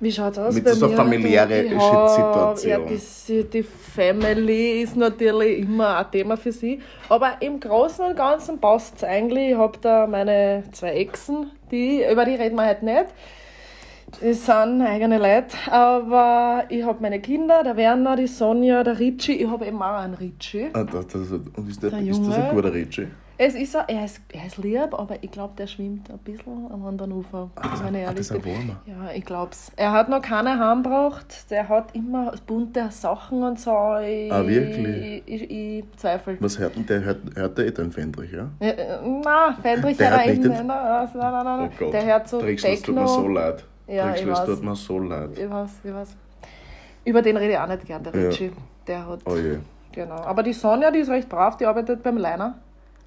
Wie 0.00 0.10
schaut's 0.10 0.38
aus 0.38 0.54
Mit 0.54 0.64
bei 0.64 0.72
so 0.72 0.88
mir? 0.88 0.96
familiäre 0.96 1.62
Ich 1.62 1.74
hab- 1.76 2.08
Situation. 2.08 2.88
Ja, 2.88 2.96
die, 3.28 3.44
die 3.44 3.62
Family 3.62 4.80
ist 4.82 4.96
natürlich 4.96 5.58
immer 5.60 5.98
ein 5.98 6.10
Thema 6.10 6.36
für 6.38 6.52
sie. 6.52 6.80
Aber 7.10 7.32
im 7.40 7.60
Großen 7.60 8.04
und 8.06 8.16
Ganzen 8.16 8.58
passt 8.58 8.96
es 8.96 9.04
eigentlich. 9.04 9.50
Ich 9.50 9.56
habe 9.56 9.78
da 9.80 10.06
meine 10.06 10.64
zwei 10.72 10.92
Exen, 10.94 11.50
die, 11.70 12.02
über 12.10 12.24
die 12.24 12.34
reden 12.34 12.56
wir 12.56 12.66
heute 12.68 12.84
nicht. 12.84 13.06
Das 14.22 14.44
sind 14.46 14.82
eigene 14.82 15.18
Leute. 15.18 15.56
Aber 15.70 16.64
ich 16.68 16.82
habe 16.82 16.98
meine 17.00 17.20
Kinder, 17.20 17.62
der 17.62 17.76
Werner, 17.76 18.16
die 18.16 18.26
Sonja, 18.26 18.82
der 18.82 18.98
Ritchie. 18.98 19.34
Ich 19.42 19.48
habe 19.48 19.66
eben 19.66 19.80
auch 19.82 19.98
einen 19.98 20.14
Ritchie. 20.14 20.68
Ah, 20.72 20.82
das, 20.84 21.06
das, 21.08 21.30
und 21.30 21.68
ist, 21.68 21.82
der, 21.82 21.90
Der 21.90 22.00
ist 22.00 22.20
das 22.26 22.36
ein 22.36 22.50
guter 22.54 22.72
Ritchie? 22.72 23.06
Es 23.42 23.54
ist, 23.54 23.72
so- 23.72 23.78
er, 23.88 24.04
ist, 24.04 24.20
er 24.34 24.44
ist 24.46 24.58
lieb, 24.58 24.92
aber 24.92 25.16
ich 25.22 25.30
glaube, 25.30 25.54
der 25.56 25.66
schwimmt 25.66 26.10
ein 26.10 26.18
bisschen 26.18 26.70
am 26.70 26.84
anderen 26.84 27.10
Ufer. 27.12 27.48
wenn 27.82 27.94
ich 27.94 28.00
Ah, 28.02 28.04
ehrlich 28.10 28.16
das 28.18 28.26
ist 28.26 28.32
ein 28.32 28.42
bin. 28.42 28.76
Ja, 28.84 29.10
ich 29.14 29.24
glaub's. 29.24 29.72
Er 29.76 29.92
hat 29.92 30.10
noch 30.10 30.20
keine 30.20 30.58
Heim 30.58 30.82
braucht. 30.82 31.50
Der 31.50 31.66
hat 31.66 31.94
immer 31.94 32.34
bunte 32.46 32.90
Sachen 32.90 33.42
und 33.42 33.58
so. 33.58 33.70
Ich, 34.06 34.30
Ah, 34.30 34.46
wirklich? 34.46 35.22
Ich, 35.24 35.42
ich, 35.42 35.50
ich 35.50 35.84
zweifle. 35.96 36.36
Was 36.40 36.58
hört 36.58 36.76
denn 36.76 36.84
der? 36.84 37.02
Hört, 37.02 37.18
hört 37.34 37.56
der 37.56 37.66
eh 37.68 37.70
den 37.70 37.90
Fendrich, 37.92 38.30
ja? 38.30 38.50
Ja, 38.60 38.68
äh, 38.72 38.98
Nein, 39.08 39.54
Fendrich 39.62 39.96
Der 39.96 40.10
hört 40.10 40.20
hat 40.20 40.26
er 40.26 40.32
nicht 40.34 40.44
den-. 40.44 40.52
Nein, 40.52 40.66
nein, 40.66 41.08
nein, 41.14 41.44
nein. 41.44 41.70
Oh 41.72 41.76
Gott. 41.78 41.92
Der 41.94 42.04
hört 42.04 42.28
so 42.28 42.40
Drechsel, 42.42 42.74
es 42.74 42.82
tut 42.82 42.94
mir 42.94 43.06
Techno. 43.06 43.14
so 43.22 43.28
leid. 43.28 43.64
Ja, 43.86 44.14
es 44.14 44.26
weiß. 44.26 44.44
tut 44.44 44.62
mir 44.62 44.76
so 44.76 44.98
leid. 44.98 45.30
Ich 45.38 45.50
weiß, 45.50 45.70
ich 45.82 45.94
weiß. 45.94 46.16
Über 47.06 47.22
den 47.22 47.38
rede 47.38 47.52
ich 47.54 47.58
auch 47.58 47.66
nicht 47.68 47.86
gern, 47.86 48.02
der 48.04 48.14
Ja. 48.14 48.28
Ritchie. 48.28 48.52
Der 48.86 49.06
hat. 49.08 49.20
Oh 49.24 49.34
je. 49.36 49.56
Genau. 49.92 50.16
Aber 50.16 50.42
die 50.42 50.52
Sonja, 50.52 50.90
die 50.90 50.98
ist 50.98 51.08
recht 51.08 51.30
brav, 51.30 51.56
die 51.56 51.64
arbeitet 51.64 52.02
beim 52.02 52.18
Leiner. 52.18 52.58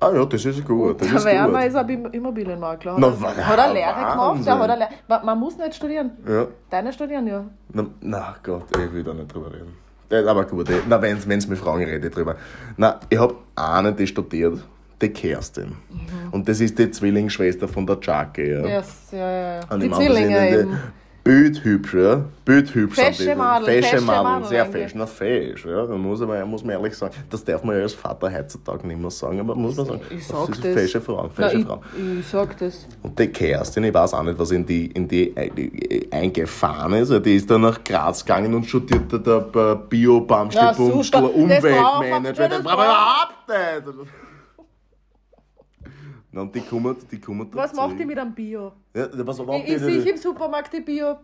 Ah 0.04 0.12
ja, 0.16 0.26
das 0.26 0.46
ist 0.46 0.66
gut. 0.66 1.00
Das 1.02 1.08
Der 1.08 1.18
ist 1.18 1.26
Werner 1.26 1.60
gut. 1.60 1.68
ist 1.68 1.76
ein 1.76 1.90
Im- 1.90 2.12
Immobilienmakler. 2.12 2.96
Na, 2.98 3.08
Hat, 3.08 3.22
wa- 3.22 3.32
er- 3.38 3.48
hat 3.48 3.58
er 3.60 3.74
Lehre 3.74 3.94
gemacht? 3.94 4.18
Wahnsinn. 4.18 4.46
Der 4.46 4.60
hat 4.60 4.70
er 4.70 4.78
Lehre. 4.78 5.26
Man, 5.26 5.40
muss 5.40 5.58
nicht 5.58 5.76
studieren. 5.76 6.12
Ja. 6.28 6.48
Deine 6.70 6.92
studieren 6.94 7.28
ja. 7.28 7.44
Na, 7.74 7.86
na 8.02 8.36
Gott, 8.44 8.64
ich 8.78 8.94
will 8.94 9.04
da 9.04 9.14
nicht 9.14 9.34
drüber 9.34 9.48
reden. 9.54 9.74
Das 10.10 10.22
ist 10.22 10.28
aber 10.28 10.46
gut, 10.46 10.70
eh. 10.70 10.74
na, 10.88 11.02
wenn 11.02 11.18
es 11.18 11.48
mit 11.48 11.58
Frauen 11.58 11.84
rede 11.84 12.08
ich 12.08 12.14
drüber. 12.14 12.36
Na, 12.78 13.00
ich 13.10 13.18
habe 13.18 13.36
eine, 13.56 13.94
die 13.94 14.06
studiert, 14.06 14.60
die 15.02 15.10
Kerstin. 15.10 15.76
Und 16.32 16.48
das 16.48 16.60
ist 16.60 16.78
die 16.78 16.92
Zwillingsschwester 16.92 17.68
von 17.68 17.86
der 17.88 17.98
Jackie. 18.02 18.52
Ja. 18.52 18.66
Yes, 18.66 19.08
ja, 19.12 19.18
ja, 19.18 19.60
ja. 19.70 19.78
Die 19.78 19.90
Zwillinge 19.92 20.50
eben. 20.50 20.78
Ja. 21.26 22.26
Bildhübsch 22.46 22.96
sind 22.96 23.16
Fesche. 23.16 23.36
Madel, 23.36 23.66
Fesche 23.66 23.90
fesche 23.92 24.04
Madel, 24.06 24.48
sehr 24.50 24.66
fesch. 24.66 24.92
Na, 24.96 25.06
fesch, 25.06 25.66
ja. 25.66 25.86
Da 25.86 25.96
muss, 25.96 26.22
aber, 26.22 26.46
muss 26.46 26.64
man 26.64 26.76
ehrlich 26.76 26.94
sagen, 26.96 27.14
das 27.30 27.44
darf 27.46 27.64
man 27.64 27.78
ja 27.78 27.84
als 27.84 27.94
Vater 27.94 28.32
heutzutage 28.34 28.86
nicht 28.86 29.00
mehr 29.00 29.10
sagen, 29.10 29.40
aber 29.40 29.56
muss 29.56 29.78
man 29.78 29.86
sagen, 29.86 30.02
Ich 30.10 30.28
das 30.28 30.28
sag 30.28 30.50
ist 30.50 30.66
das. 30.66 30.74
fesche 30.74 31.00
Frau, 31.02 31.24
Na, 31.24 31.30
fesche 31.30 31.58
ich, 31.60 31.66
Frau. 31.66 31.82
ich 32.20 32.28
sag 32.28 32.58
das. 32.60 32.86
Und 33.02 33.18
die 33.18 33.28
Kerstin, 33.28 33.86
ich 33.86 33.94
weiß 33.94 34.14
auch 34.14 34.24
nicht, 34.24 34.38
was 34.38 34.52
in 34.52 34.66
die, 34.66 34.88
in 34.88 35.08
die, 35.08 35.36
äh, 35.38 35.50
die 35.50 36.08
eingefahren 36.12 36.92
ist. 36.94 37.10
Also 37.12 37.20
Die 37.20 37.36
ist 37.38 37.50
dann 37.50 37.62
nach 37.62 37.82
Graz 37.84 38.26
gegangen 38.26 38.54
und 38.54 38.66
studierte 38.66 39.20
da 39.20 39.40
bei 39.40 39.76
bio 39.76 40.16
Ja, 40.18 40.20
Bamstelbumstel 40.26 41.22
super. 41.22 41.32
Das 41.48 41.62
braucht 41.62 42.02
man- 42.02 42.24
Umweltmanagement. 42.24 42.52
das 42.52 42.64
braucht 42.64 42.78
man 42.78 42.86
überhaupt 42.86 43.98
nicht. 43.98 44.08
Und 46.34 46.54
die 46.56 46.62
kommen, 46.62 46.96
die 47.12 47.20
kommen 47.22 47.48
Was 47.54 47.72
dazu. 47.72 47.88
macht 47.88 48.00
die 48.00 48.06
mit 48.06 48.18
einem 48.18 48.34
Bio? 48.34 48.72
Ja, 48.96 49.08
was 49.26 49.38
macht 49.40 49.60
Ich, 49.66 49.74
ich 49.74 49.80
sehe 49.80 50.02
im 50.12 50.18
Supermarkt 50.18 50.74
die 50.74 50.82
Bio 50.82 51.16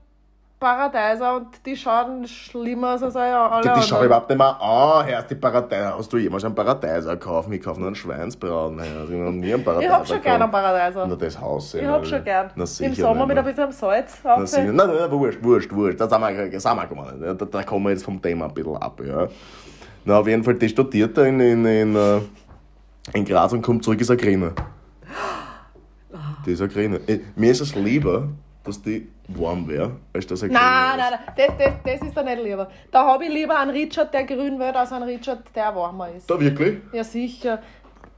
Paradeiser 0.60 1.38
und 1.38 1.48
die 1.66 1.76
schauen 1.76 2.28
schlimmer 2.28 2.96
aus 2.96 3.02
als 3.04 3.16
alle 3.16 3.62
Die, 3.62 3.70
die 3.70 3.82
schauen 3.82 3.82
anderen. 3.82 4.06
überhaupt 4.08 4.30
nicht 4.30 4.38
mehr 4.38 4.62
an, 4.62 5.06
Herr, 5.06 5.24
die 5.24 5.36
Paradeiser. 5.36 5.98
Hast 5.98 6.12
du 6.12 6.18
jemals 6.18 6.44
einen 6.44 6.54
Paradeiser 6.54 7.16
gekauft? 7.16 7.50
Ich 7.50 7.62
kaufe 7.64 7.80
nur 7.80 7.88
einen 7.88 7.96
Schweinsbraten. 7.96 8.78
Ich 8.78 8.90
habe 8.90 9.12
nie 9.14 9.54
einen 9.54 9.60
Ich 9.60 9.66
Paradeiser 9.66 9.94
hab 9.94 10.08
schon 10.08 10.22
gerne 10.22 10.44
einen. 10.44 10.52
Paradeiser. 10.52 11.08
Na, 11.08 11.16
das 11.16 11.40
Haus. 11.40 11.74
Ich 11.76 11.86
hab 11.86 12.06
schon 12.06 12.24
gern. 12.26 12.52
Na, 12.56 12.66
Im 12.80 12.94
Sommer 12.94 13.26
mit 13.26 13.38
ein 13.38 13.46
bisschen 13.46 13.72
Salz 13.72 14.20
Na, 14.24 14.46
sicher. 14.46 14.64
Nein, 14.66 14.76
nein, 14.76 15.12
wurscht, 15.12 15.42
wurscht, 15.42 15.72
wurscht. 15.72 16.00
Da 16.02 16.10
sind 16.10 16.20
wir, 16.20 16.60
sind 16.60 16.76
wir 16.76 16.88
gekommen. 16.88 17.38
Da, 17.38 17.46
da 17.46 17.64
kommen 17.64 17.86
wir 17.86 17.92
jetzt 17.92 18.04
vom 18.04 18.22
Thema 18.22 18.48
ein 18.48 18.54
bisschen 18.54 18.76
ab. 18.78 19.02
Ja. 19.06 19.28
Na, 20.04 20.20
auf 20.20 20.28
jeden 20.28 20.44
Fall, 20.44 20.56
die 20.56 20.68
studiert 20.68 21.18
da 21.18 21.24
in, 21.24 21.40
in, 21.40 21.66
in, 21.66 21.96
äh, 21.96 22.20
in 23.14 23.24
Graz 23.24 23.54
und 23.54 23.62
kommt 23.62 23.82
zurück, 23.86 24.02
ist 24.02 24.10
eine 24.12 24.18
Grine. 24.18 24.52
Die 26.50 26.54
ist 26.54 26.62
eine 26.62 26.70
Grine. 26.70 27.00
Äh, 27.06 27.20
Mir 27.36 27.52
ist 27.52 27.62
es 27.62 27.76
lieber, 27.76 28.28
dass 28.64 28.82
die 28.82 29.08
warm 29.28 29.68
wäre, 29.68 29.92
als 30.14 30.26
dass 30.26 30.40
Grine 30.40 30.54
Nein, 30.54 30.98
nein, 30.98 31.12
nein, 31.12 31.20
das, 31.38 31.58
das, 31.60 31.74
das 32.00 32.08
ist 32.08 32.18
da 32.18 32.24
nicht 32.24 32.42
lieber. 32.44 32.68
Da 32.92 33.06
habe 33.06 33.26
ich 33.26 33.32
lieber 33.32 33.60
einen 33.60 33.70
Richard, 33.70 34.12
der 34.12 34.24
grün 34.24 34.58
wird, 34.58 34.76
als 34.76 34.92
einen 34.92 35.04
Richard, 35.04 35.44
der 35.56 35.76
warmer 35.76 36.10
ist. 36.18 36.28
Da 36.28 36.40
wirklich? 36.40 36.80
Ja, 36.92 37.04
sicher. 37.04 37.60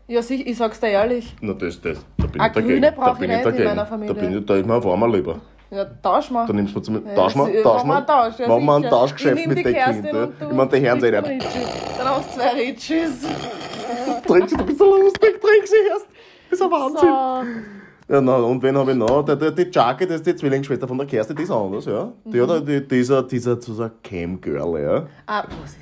Ja, 0.07 0.21
sicher, 0.21 0.47
ich 0.47 0.57
sag's 0.57 0.79
dir 0.79 0.87
ehrlich. 0.87 1.35
Na, 1.41 1.51
das, 1.51 1.81
das, 1.81 2.05
da 2.17 2.25
bin 2.27 2.39
Eine 2.39 2.47
ich 2.49 2.53
dagegen. 2.53 2.67
Grüne 2.81 2.91
da 2.95 3.01
brauch 3.03 3.17
bin 3.19 3.29
ich 3.31 3.35
nicht 3.35 3.45
in 3.45 3.51
dagegen. 3.51 3.69
meiner 3.69 3.85
Familie. 3.85 4.13
Da, 4.15 4.21
bin 4.21 4.37
ich, 4.37 4.45
da 4.45 4.55
ist 4.55 4.65
mir 4.65 4.75
ein 4.75 4.83
warmer 4.85 5.07
lieber. 5.09 5.41
Ja, 5.71 5.85
tausch 6.01 6.31
mal. 6.31 6.47
Da 6.47 6.53
nimmst 6.53 6.73
du 6.73 6.79
zum 6.79 7.05
Ja, 7.05 7.13
Tausch 7.15 7.35
mal, 7.35 7.51
das- 7.51 7.63
tausch 7.63 7.83
machen 7.83 8.05
wir 8.07 8.11
mal. 8.15 8.29
Tausch, 8.29 8.39
ja, 8.39 8.47
Machen 8.47 8.65
wir 8.65 8.75
ein. 8.75 8.83
Tauschgeschäft 8.83 9.47
mit 9.47 9.57
den 9.57 9.63
Kindern. 9.75 10.33
Ich 10.39 10.55
meine, 10.55 10.69
die 10.69 10.77
sie 10.77 11.11
kriegst 11.11 11.55
nicht. 11.57 11.99
Dann 11.99 12.07
hast 12.09 12.29
du 12.35 12.39
zwei 12.39 12.49
Ritchies. 12.53 13.27
Trinkst 14.27 14.57
du 14.57 14.65
bist 14.65 14.79
so 14.79 14.85
lustig, 14.97 15.41
trink 15.41 15.65
sie 15.67 15.75
erst. 15.89 16.07
Das 16.49 16.59
ist 16.59 16.65
ein 16.65 16.71
Wahnsinn. 16.71 17.09
So. 17.09 17.80
Ja, 18.11 18.19
na, 18.19 18.35
und 18.35 18.61
wen 18.61 18.75
habe 18.77 18.91
ich 18.91 18.97
noch? 18.97 19.23
Der, 19.23 19.37
der, 19.37 19.51
die 19.51 19.67
Jackie, 19.71 20.05
das 20.05 20.17
ist 20.17 20.25
die 20.27 20.35
Zwillingsschwester 20.35 20.85
von 20.85 20.97
der 20.97 21.07
Kerstin, 21.07 21.33
die 21.37 21.43
ist 21.43 21.51
anders, 21.51 21.85
ja. 21.85 22.11
Die 22.25 22.41
hat 22.41 22.49
Mhm. 22.49 22.53
ja 22.55 22.59
die, 22.59 22.85
dieser, 22.87 23.23
dieser, 23.23 23.61
so 23.61 23.81
ein 23.81 23.91
Cam-Girl, 24.03 24.81
ja. 24.81 25.07
Ah, 25.25 25.45
was 25.61 25.71
ist 25.71 25.79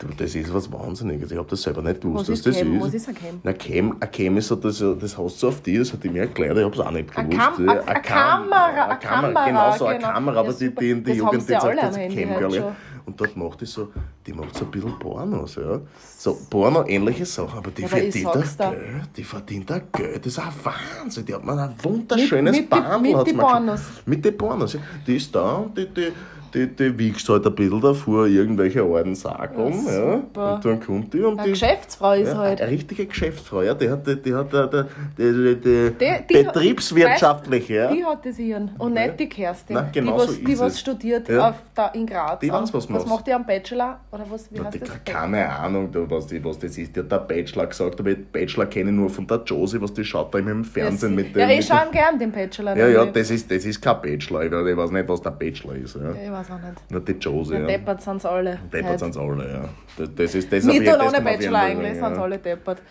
Du, 0.00 0.06
das 0.16 0.32
ist 0.32 0.54
was 0.54 0.70
Wahnsinniges. 0.72 1.32
Ich 1.32 1.36
habe 1.36 1.48
das 1.50 1.60
selber 1.60 1.82
nicht 1.82 2.00
gewusst, 2.00 2.28
Was 2.30 2.38
was 2.38 2.42
das 2.42 2.56
Cam? 2.58 2.76
ist. 2.76 2.82
Was 2.86 2.94
ist 2.94 3.08
ein 3.08 3.14
Cam? 3.16 3.40
Na, 3.42 3.52
Cam, 3.52 3.96
ein 3.98 4.10
Cam 4.12 4.36
ist 4.36 4.46
so, 4.46 4.54
das, 4.54 4.78
das 5.00 5.18
hast 5.18 5.42
du 5.42 5.48
auf 5.48 5.60
die, 5.62 5.76
das 5.78 5.92
hat 5.92 6.04
die 6.04 6.08
mir 6.10 6.20
erklärt, 6.20 6.56
ich 6.56 6.62
habe 6.64 6.72
es 6.74 6.80
auch 6.80 6.90
nicht 6.92 7.16
Eine 7.16 7.28
gewusst. 7.30 7.48
Kam- 7.56 7.68
eine- 7.68 7.88
eine 7.88 8.02
Kamera, 8.02 8.84
eine 8.84 8.98
Kamera, 9.00 9.46
Genau 9.48 9.72
so, 9.76 9.86
eine 9.86 9.98
genau. 9.98 10.12
Kamera, 10.12 10.38
aber 10.40 10.50
Ja, 10.50 10.54
die, 10.60 10.74
die, 10.74 10.94
die 10.94 11.02
Das 11.02 11.16
Jugend, 11.16 11.48
die 11.48 11.52
sagt 11.52 11.82
Handy 11.96 12.14
Cam-Girl, 12.14 12.44
heute 12.48 12.56
ja. 12.58 12.76
Und 13.08 13.18
dort 13.18 13.34
macht 13.38 13.62
die 13.62 13.64
so, 13.64 13.88
die 14.26 14.34
macht 14.34 14.54
so 14.54 14.66
ein 14.66 14.70
bisschen 14.70 14.98
Pornos, 14.98 15.54
ja. 15.54 15.80
So 16.18 16.36
Porno-ähnliche 16.50 17.24
Sachen, 17.24 17.56
aber 17.58 17.70
die 17.70 17.80
Ja, 17.82 17.88
verdient 17.88 18.26
da. 18.58 18.70
Geld, 18.70 19.08
die 19.16 19.24
verdient 19.24 19.70
da 19.70 19.78
Geld, 19.78 20.26
das 20.26 20.32
ist 20.34 20.38
ein 20.38 20.52
Wahnsinn, 20.62 21.24
die 21.24 21.34
hat 21.34 21.42
mir 21.42 21.52
ein 21.58 21.74
wunderschönes 21.82 22.52
Mit- 22.52 22.60
mit 22.60 22.68
Bandel 22.70 23.00
mit 23.00 23.12
mir 23.16 23.24
geschickt. 23.24 23.40
Pornos. 23.40 23.80
Mit 24.04 24.24
den 24.26 24.36
Pornos, 24.36 24.72
ja. 24.74 24.80
Die 25.06 25.16
ist 25.16 25.34
da 25.34 25.52
und 25.54 25.78
die, 25.78 25.88
die, 25.88 26.12
die, 26.54 26.66
die, 26.66 26.98
wiegst 26.98 27.28
halt 27.28 27.46
ein 27.46 27.54
bisschen 27.54 27.80
da 27.80 27.94
vor 27.94 28.26
irgendwelche 28.26 28.82
alten 28.82 29.14
Sachen. 29.14 29.86
Ja, 29.86 29.92
Ja, 30.36 30.54
und 30.54 30.64
dann 30.64 30.80
kommt 30.80 31.12
die 31.14 31.20
und 31.20 31.34
Eine 31.38 31.44
die. 31.44 31.50
Geschäftsfrau 31.52 32.12
ist 32.12 32.28
Ja, 32.28 32.38
halt. 32.38 32.60
eine 32.62 32.70
richtige 32.70 33.06
Geschäftsfrau, 33.06 33.62
ja, 33.62 33.74
die 33.74 33.88
hat, 33.90 34.06
die, 34.06 34.16
die 34.16 34.34
hat 34.34 34.52
die, 34.52 34.82
die, 35.18 35.32
die, 35.32 35.54
die, 35.56 35.90
Die- 35.98 36.34
die- 36.34 36.42
betriebswirtschaftlich, 36.44 37.68
ja. 37.68 37.92
Die 37.92 38.04
hat 38.04 38.24
das 38.24 38.38
ihren. 38.38 38.70
Und 38.78 38.94
nicht 38.94 39.18
die 39.20 39.28
Kerstin. 39.28 39.74
Nein, 39.76 39.88
genau 39.92 40.12
die, 40.12 40.18
was, 40.18 40.26
so 40.36 40.44
die 40.44 40.58
was 40.58 40.72
es. 40.72 40.80
studiert 40.80 41.28
Ja. 41.28 41.50
auf, 41.50 41.54
da 41.74 41.88
in 41.88 42.06
Graz. 42.06 42.40
Die 42.40 42.50
weiß, 42.52 42.72
was 42.74 42.92
was 42.92 43.06
macht. 43.06 43.26
die 43.26 43.32
am 43.32 43.44
Bachelor? 43.46 44.00
Oder 44.10 44.24
was, 44.30 44.50
wie 44.52 44.58
Na, 44.58 44.64
heißt 44.66 44.80
das? 44.82 44.90
keine 45.04 45.48
Ahnung, 45.48 45.88
was, 46.08 46.26
die, 46.26 46.42
was 46.44 46.58
das 46.58 46.76
ist. 46.78 46.94
Die 46.96 47.00
hat 47.00 47.10
der 47.10 47.18
Bachelor 47.18 47.66
gesagt, 47.66 48.00
aber 48.00 48.14
Bachelor 48.14 48.66
kenne 48.66 48.90
ich 48.90 48.96
nur 48.96 49.10
von 49.10 49.26
der 49.26 49.42
Josie, 49.44 49.80
was 49.80 49.92
die 49.92 50.04
schaut 50.04 50.32
da 50.34 50.38
immer 50.38 50.50
im 50.52 50.64
Fernsehen 50.64 51.14
mit 51.14 51.34
dem. 51.34 51.40
Ja, 51.40 51.48
ich 51.50 51.66
schaue 51.66 51.88
gern 51.92 52.18
den 52.18 52.32
Bachelor. 52.32 52.76
ja, 52.76 52.88
ja, 52.88 53.06
das 53.06 53.30
ist, 53.30 53.50
das 53.50 53.64
ist 53.64 53.80
kein 53.80 54.00
Bachelor. 54.02 54.44
Ich 54.44 54.52
weiß, 54.52 54.66
ich 54.66 54.76
weiß 54.76 54.90
nicht, 54.90 55.08
was 55.08 55.20
der 55.20 55.30
Bachelor 55.30 55.76
ist. 55.76 55.96
Ja. 55.96 56.12
Weiß 56.38 56.50
auch 56.52 56.60
nicht. 56.60 56.90
Nur 56.90 57.00
die 57.00 57.12
Josie. 57.12 57.54
Ja. 57.54 57.66
Deppert 57.66 58.00
sind 58.00 58.22
sie 58.22 58.30
alle. 58.30 58.58
Deppert 58.72 59.00
sind 59.00 59.14
sie 59.14 59.20
alle, 59.20 59.52
ja. 59.52 59.68
Das, 59.96 60.08
das 60.14 60.34
ist 60.36 60.52
das 60.52 60.64
Mit 60.64 60.78
und 60.78 60.86
das 60.86 61.08
ohne 61.08 61.20
Bachelor 61.20 61.58
eigentlich 61.58 61.98
sind 61.98 62.14
sie 62.14 62.20
alle 62.20 62.38
deppert. 62.38 62.82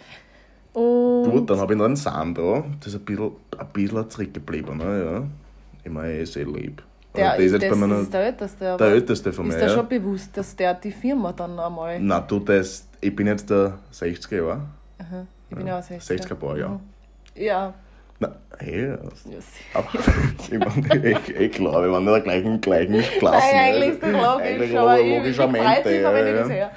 Und 0.74 1.32
Gut, 1.32 1.50
dann 1.50 1.60
habe 1.60 1.74
ich 1.74 1.78
noch 1.78 1.86
einen 1.86 1.96
Sandro, 1.96 2.66
das 2.80 2.94
ist 2.94 3.00
ein 3.00 3.06
bisschen, 3.06 3.32
ein 3.58 3.68
bisschen 3.72 4.10
zurückgebliebener, 4.10 4.98
ja. 4.98 5.24
Ich 5.84 5.92
meine, 5.92 6.14
er 6.14 6.20
ist 6.20 6.34
sehr 6.34 6.46
lieb. 6.46 6.84
der, 7.16 7.36
das 7.36 7.40
ist 7.40 7.52
jetzt 7.54 7.64
das 7.64 7.70
bei 7.70 7.76
meiner, 7.78 8.02
ist 8.02 8.14
der 8.14 8.26
Älteste. 8.26 8.78
der 8.78 8.88
Älteste 8.88 9.34
von 9.34 9.48
mir. 9.48 9.54
ist 9.54 9.62
dir 9.62 9.68
ja. 9.68 9.74
schon 9.74 9.88
bewusst, 9.88 10.36
dass 10.36 10.56
der 10.56 10.74
die 10.74 10.92
Firma 10.92 11.32
dann 11.32 11.58
einmal. 11.58 12.00
Na, 12.02 12.20
du, 12.20 12.40
das, 12.40 12.86
ich 13.00 13.16
bin 13.16 13.28
jetzt 13.28 13.50
der 13.50 13.80
60er 13.94 14.46
Jahr. 14.46 14.68
Aha, 15.00 15.26
ich 15.50 15.56
bin 15.56 15.66
ja 15.66 15.80
auch 15.80 15.84
60. 15.84 16.22
60er 16.22 16.36
Paar, 16.36 16.58
ja. 16.58 16.80
Ja, 17.34 17.74
Na, 18.20 18.36
hey, 18.58 18.98
sicher. 19.14 19.40
Aber 19.74 19.88
ich 19.94 21.04
ich, 21.04 21.36
ich 21.36 21.52
glaube, 21.52 21.84
wir 21.84 21.92
waren 21.92 22.08
in 22.08 22.14
der 22.14 22.22
gleichen, 22.22 22.62
gleichen 22.62 23.00
Klasse. 23.20 23.48
Nein, 23.54 23.76
eigentlich 23.76 23.90
ist 23.90 24.04
das 24.04 24.16
Eigentlich 24.16 24.72
logisch, 24.72 24.78
aber 24.78 25.00
ich, 25.00 25.06
ich 25.06 25.18
logischermente, 25.18 25.90
sich, 25.90 26.02
ja, 26.02 26.14
wenn 26.14 26.28
ich 26.28 26.34
ja. 26.34 26.70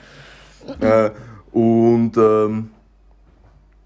das 0.66 0.78
sehe. 0.80 1.06
Äh, 1.06 1.10
und 1.52 2.16
ähm, 2.16 2.70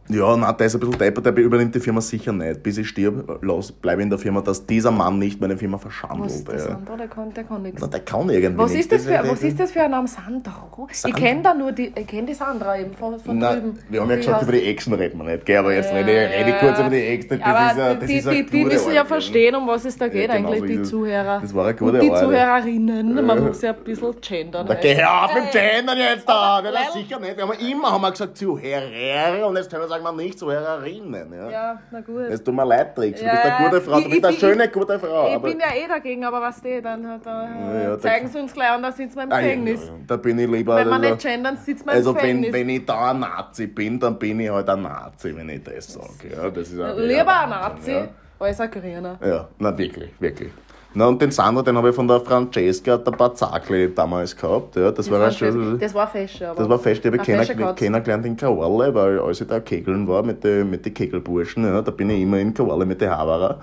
ja, 0.08 0.36
na, 0.36 0.52
der 0.52 0.66
ist 0.66 0.74
ein 0.74 0.80
bisschen 0.80 0.98
deppert, 0.98 1.24
der 1.26 1.36
übernimmt 1.36 1.74
die 1.74 1.80
Firma 1.80 2.00
sicher 2.00 2.32
nicht. 2.32 2.62
Bis 2.62 2.76
ich 2.78 2.88
stirb, 2.88 3.38
lass, 3.42 3.72
bleibe 3.72 4.02
in 4.02 4.10
der 4.10 4.18
Firma, 4.18 4.40
dass 4.42 4.66
dieser 4.66 4.90
Mann 4.90 5.18
nicht 5.18 5.40
meine 5.40 5.56
Firma 5.56 5.76
Was 5.76 5.82
verschandelt. 5.82 6.30
ist 6.30 6.46
der 6.48 6.54
ja. 6.56 6.60
Sandro? 6.60 6.96
Der 6.96 7.08
kann, 7.08 7.32
der 7.32 7.44
kann 7.44 7.62
nichts. 7.62 7.80
Na, 7.80 7.86
der 7.86 8.00
kann 8.00 8.28
irgendwie 8.28 8.58
Was 8.62 8.70
nicht. 8.72 8.80
ist, 8.80 8.92
das 8.92 9.04
für, 9.06 9.30
was 9.30 9.42
ist 9.42 9.58
das 9.58 9.70
für 9.72 9.80
ein 9.82 9.90
Name? 9.90 10.06
Sandro? 10.06 10.88
Ich 10.90 11.00
Sandro? 11.00 11.18
kenne 11.20 11.42
da 11.42 11.54
nur 11.54 11.72
die, 11.72 11.92
ich 11.96 12.06
kenne 12.06 12.26
die 12.26 12.34
Sandra 12.34 12.78
eben 12.78 12.92
von, 12.92 13.18
von 13.18 13.38
Na, 13.38 13.54
drüben. 13.54 13.78
wir 13.88 14.00
haben 14.02 14.10
ja 14.10 14.16
gesagt, 14.16 14.42
über 14.42 14.52
die 14.52 14.64
Exen 14.64 14.92
reden 14.92 15.18
wir 15.18 15.24
nicht, 15.24 15.46
gell? 15.46 15.56
aber 15.56 15.72
jetzt 15.72 15.90
Ja, 15.90 15.96
rede, 15.96 16.10
ich- 16.26 16.38
rede 16.40 16.50
ich 16.50 16.58
kurz 16.58 16.78
über 16.78 16.90
die 16.90 16.96
Exen. 17.06 17.38
Das 17.40 17.48
aber 17.48 17.70
ist 17.70 17.78
ja, 17.78 17.94
das 17.94 18.06
die, 18.06 18.14
ist 18.16 18.26
eine 18.28 18.36
die, 18.44 18.50
die 18.50 18.64
müssen 18.64 18.92
ja 18.92 19.04
verstehen, 19.06 19.54
um 19.54 19.66
was 19.66 19.84
es 19.86 19.96
da 19.96 20.08
geht, 20.08 20.30
genau 20.30 20.52
eigentlich, 20.52 20.76
die. 20.78 20.82
Zuhörer. 20.82 21.40
Das 21.40 21.54
war 21.54 21.64
eine 21.64 21.74
gute 21.74 21.92
Und 21.92 22.00
die 22.02 22.10
Arbeit. 22.10 22.24
Zuhörerinnen, 22.24 23.26
man 23.26 23.44
muss 23.46 23.62
ja 23.62 23.70
ein 23.72 23.76
bisschen 23.84 24.14
gendern. 24.20 24.66
Da 24.66 24.74
geh 24.74 24.94
hör 24.96 25.24
auf 25.24 25.34
mit 25.34 25.54
dem 25.54 25.60
Äh, 25.60 25.70
Gendern 25.76 25.98
jetzt 25.98 26.28
da! 26.28 26.62
Ja, 26.62 26.70
sicher 26.92 27.18
nicht. 27.20 27.36
Wir 27.36 27.48
haben 27.48 27.58
immer 27.58 27.90
haben 27.90 28.02
wir 28.02 28.10
gesagt 28.10 28.36
Zuhörer 28.36 29.46
und 29.48 29.56
jetzt 29.56 29.70
können 29.70 29.82
wir 29.82 29.93
sagen, 30.02 30.04
wir 30.16 30.22
nicht 30.22 30.38
Zuhörerinnen. 30.38 31.32
Ja. 31.32 31.50
Ja, 31.50 31.78
na 31.90 32.00
gut. 32.00 32.22
Es 32.30 32.42
tut 32.42 32.54
mir 32.54 32.64
leid, 32.64 32.94
Trix. 32.94 33.20
Du 33.20 33.26
Ja, 33.26 33.32
bist 33.32 33.44
eine 33.46 33.68
gute 33.70 33.80
Frau, 33.80 33.94
du 33.94 34.00
ich- 34.00 34.10
bist 34.10 34.24
eine 34.24 34.34
ich- 34.34 34.40
schöne, 34.40 34.68
gute 34.68 34.98
Frau. 34.98 35.34
Ich 35.34 35.42
bin 35.42 35.58
ja 35.60 35.74
eh 35.74 35.88
dagegen, 35.88 36.24
aber 36.24 36.40
was 36.40 36.60
die 36.60 36.80
dann 36.82 37.06
hat, 37.06 37.24
da 37.24 37.44
Ja, 37.44 37.80
ja, 37.82 37.88
da- 37.90 37.98
zeigen 38.00 38.28
sie 38.28 38.38
uns 38.40 38.52
gleich 38.52 38.76
und 38.76 38.82
dann 38.82 38.92
sitzen 38.92 39.16
wir 39.16 39.22
im 39.24 39.30
Gefängnis. 39.30 39.90
Da 40.06 40.16
bin 40.16 40.38
ich 40.38 40.48
lieber. 40.50 40.76
Wenn 40.76 40.88
wir 40.88 40.92
also- 40.94 41.10
nicht 41.10 41.22
gendern, 41.22 41.56
sitzen 41.56 41.86
wir 41.86 41.92
im 41.92 41.98
also 41.98 42.14
wenn, 42.14 42.20
Gefängnis. 42.20 42.52
wenn 42.52 42.68
ich 42.68 42.84
da 42.86 43.10
ein 43.10 43.20
Nazi 43.20 43.66
bin, 43.66 44.00
dann 44.00 44.18
bin 44.18 44.40
ich 44.40 44.50
halt 44.50 44.68
ein 44.68 44.82
Nazi, 44.82 45.34
wenn 45.36 45.48
ich 45.48 45.62
das 45.62 45.92
sage. 45.92 46.06
Ja, 46.34 46.50
das 46.50 46.68
ist 46.70 46.80
auch- 46.80 46.96
Lieber 46.96 47.40
ein 47.40 47.50
Nazi 47.50 48.04
als 48.38 48.60
ein 48.60 48.70
Grüner. 48.70 49.18
ja, 49.24 49.48
na 49.58 49.76
wirklich, 49.78 50.10
wirklich. 50.20 50.52
Na 50.96 51.06
und 51.08 51.20
den 51.20 51.30
Sandro, 51.32 51.62
den 51.62 51.76
habe 51.76 51.88
ich 51.90 51.94
von 51.94 52.06
der 52.06 52.20
Francesca, 52.20 52.96
der 52.96 53.10
Bazzakli 53.10 53.92
damals 53.94 54.36
gehabt. 54.36 54.76
Ja, 54.76 54.92
das, 54.92 55.10
war 55.10 55.18
Das 55.18 55.40
war 55.40 55.50
schon. 55.50 55.70
fest- 55.72 55.82
Das 55.82 55.94
war 55.94 56.06
fest, 56.06 56.42
aber. 56.42 56.54
Das 56.60 56.68
war 56.68 56.78
fest, 56.78 57.04
ich 57.04 57.12
habe 57.12 57.24
fesche 57.24 57.56
kennengelernt 57.74 58.26
in 58.26 58.36
Krawale, 58.36 58.94
weil 58.94 59.18
als 59.18 59.40
ich 59.40 59.48
da 59.48 59.58
kegeln 59.60 60.06
war 60.06 60.22
mit 60.22 60.44
den 60.44 60.70
mit 60.70 60.84
die 60.86 60.90
Kegelburschen, 60.92 61.64
ja, 61.64 61.82
da 61.82 61.90
bin 61.90 62.10
ich 62.10 62.20
immer 62.22 62.38
in 62.38 62.54
Krawale 62.54 62.86
mit 62.86 63.00
den 63.00 63.10
Havara. 63.10 63.58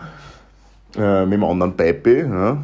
Äh, 0.98 1.24
mit 1.26 1.34
dem 1.36 1.44
anderen 1.46 1.74
Peppi. 1.74 2.20
Ja. 2.20 2.58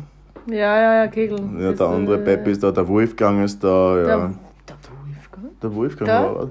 Ja, 0.50 0.55
ja, 0.55 0.93
ja, 1.03 1.07
Kegeln. 1.07 1.59
Ja, 1.62 1.71
der 1.71 1.88
andere 1.88 2.15
äh, 2.19 2.24
Peppi 2.24 2.51
ist 2.51 2.62
da, 2.63 2.71
der 2.71 2.86
Wolfgang 2.88 3.43
ist 3.45 3.63
da. 3.63 3.95
Der, 3.95 4.07
Ja. 4.07 4.17
der 4.67 4.75
Wolfgang? 5.05 5.62
Der 5.62 5.75
Wolfgang 5.75 6.07
Der? 6.09 6.21
war. 6.36 6.50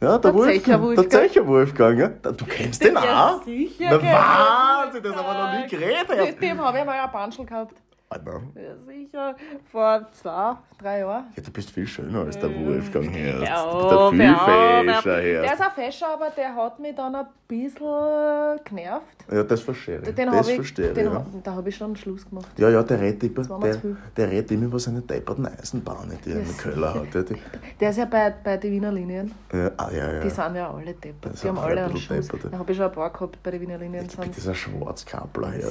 Ja, 0.00 0.16
der, 0.16 0.18
Der 0.18 0.34
Wolfgang. 0.34 0.64
Zecher 0.64 0.82
Wolfgang. 0.82 1.10
Der 1.10 1.20
Zecher 1.28 1.46
Wolfgang, 1.46 1.98
ja. 1.98 2.08
Du 2.32 2.44
kennst 2.44 2.84
den 2.84 2.94
Ja, 2.94 3.34
auch? 3.36 3.42
sicher 3.44 3.98
Na, 4.00 4.82
Wahnsinn, 4.84 5.02
den. 5.02 5.12
das 5.12 5.16
haben 5.22 5.26
wir 5.38 5.44
noch 5.56 5.60
nie 5.64 5.68
geredet. 5.68 6.08
Mit 6.26 6.42
dem 6.42 6.60
habe 6.64 6.78
ich 6.78 6.84
mal 6.84 7.00
ein 7.04 7.10
Banschel 7.10 7.44
gehabt. 7.44 7.74
Alter. 8.10 8.40
Ja, 8.54 8.76
sicher. 8.86 9.36
Vor 9.70 10.06
zwei, 10.12 10.54
drei 10.80 11.00
Jahren. 11.00 11.24
Ja, 11.36 11.42
du 11.42 11.50
bist 11.50 11.70
viel 11.70 11.86
schöner 11.86 12.20
als 12.20 12.38
der 12.38 12.48
Wolfgang 12.54 13.10
hier. 13.10 13.32
Du 13.34 13.38
bist 13.40 13.50
Ja, 13.50 14.10
der 14.10 14.10
viel 14.10 14.94
fescher 14.94 15.02
Der 15.16 15.22
hier. 15.22 15.44
ist 15.52 15.60
ein 15.60 15.70
Fescher, 15.74 16.06
aber 16.14 16.30
der 16.30 16.54
hat 16.54 16.78
mich 16.80 16.94
dann 16.96 17.14
ein 17.14 17.26
bisschen 17.46 18.60
genervt. 18.64 19.24
Ja, 19.30 19.42
das 19.42 19.60
verstehe 19.60 20.00
ich. 20.02 20.14
Den 20.14 20.30
das 20.32 20.50
verstehe 20.50 20.88
ich. 20.88 20.94
den, 20.94 21.12
Ja. 21.12 21.26
Da 21.42 21.54
habe 21.54 21.68
ich 21.68 21.76
schon 21.76 21.88
einen 21.88 21.96
Schluss 21.96 22.26
gemacht. 22.28 22.46
Ja, 22.56 22.70
ja, 22.70 22.82
der 22.82 22.98
redet 23.00 23.24
immer, 23.24 23.58
der, 23.60 23.76
der 24.16 24.30
redet 24.30 24.50
immer 24.52 24.64
über 24.66 24.78
seine 24.78 25.02
depperten 25.02 25.46
Eisenbahnen, 25.46 26.18
die 26.24 26.30
er 26.32 26.40
in 26.40 26.56
Köller 26.56 26.94
hat. 26.94 27.14
Ja, 27.14 27.22
die, 27.22 27.36
Der 27.78 27.90
ist 27.90 27.96
ja 27.98 28.04
bei, 28.06 28.32
bei 28.42 28.56
den 28.56 28.72
Wiener 28.72 28.92
Linien. 28.92 29.32
ja, 29.52 29.70
ah, 29.76 29.90
ja, 29.92 30.12
ja. 30.14 30.20
Die 30.20 30.30
sind 30.30 30.54
ja 30.56 30.70
alle 30.70 30.94
deppert. 30.94 31.32
Das 31.34 31.40
Die 31.42 31.48
haben 31.48 31.58
alle 31.58 31.82
ein 31.82 31.90
einen 31.90 31.96
Schuss. 31.98 32.28
deppert. 32.28 32.52
Da 32.54 32.58
habe 32.58 32.70
ich 32.72 32.76
schon 32.78 32.86
ein 32.86 32.92
paar 32.92 33.10
gehabt 33.12 33.42
bei 33.42 33.50
den 33.50 33.60
Wiener 33.60 33.76
Linien. 33.78 34.08
Dieser 34.34 34.54
Schwarzkappler 34.54 35.50
hier. 35.52 35.70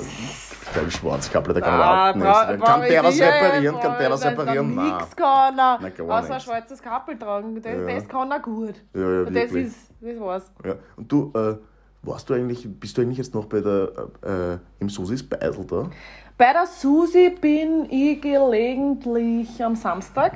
Der 0.76 0.90
Schwarzkappler, 0.92 1.54
der 1.56 1.64
kann 1.64 1.74
Ah, 1.80 2.14
überhaupt 2.28 2.48
bra- 2.48 2.52
nichts. 2.52 2.66
Kann 2.66 2.80
brauch 2.80 2.88
der 2.88 3.00
ich 3.00 3.04
was 3.08 3.14
sicher, 3.16 3.26
reparieren? 3.28 3.76
brauch 3.76 3.82
Kann 3.84 3.98
der 3.98 4.08
ich 4.08 4.14
was 4.14 4.20
nicht. 4.26 4.32
reparieren? 4.32 4.76
Nein. 4.76 4.86
Nix 4.98 5.16
kann 5.16 5.60
er. 5.60 5.80
Na, 5.82 5.90
gar 5.90 6.06
Außer 6.10 6.24
ein 6.24 6.28
nichts. 6.30 6.44
schwarzes 6.44 6.82
Kappel 6.82 7.18
tragen. 7.20 7.62
Das, 7.62 7.74
Ja. 7.74 7.86
das 7.96 8.08
kann 8.08 8.32
er 8.32 8.40
gut. 8.40 8.76
Ja, 8.94 9.02
ja, 9.02 9.20
Und 9.22 9.26
das 9.28 9.34
wirklich. 9.36 9.68
ist, 9.68 9.92
das 10.02 10.20
war's. 10.20 10.52
Ja. 10.66 10.76
Und 10.96 11.12
du, 11.12 11.32
äh, 11.36 11.56
warst 12.04 12.30
du 12.30 12.34
eigentlich, 12.34 12.68
bist 12.80 12.98
du 12.98 13.02
eigentlich 13.02 13.18
jetzt 13.18 13.34
noch 13.34 13.46
bei 13.46 13.60
der, 13.62 13.90
äh, 14.24 14.58
im 14.80 14.90
Susis 14.90 15.28
Beisel 15.28 15.66
da? 15.66 15.90
Bei 16.38 16.54
der 16.54 16.68
Susi 16.68 17.32
bin 17.42 17.88
ich 17.90 18.22
gelegentlich 18.22 19.64
am 19.64 19.76
Samstag, 19.76 20.34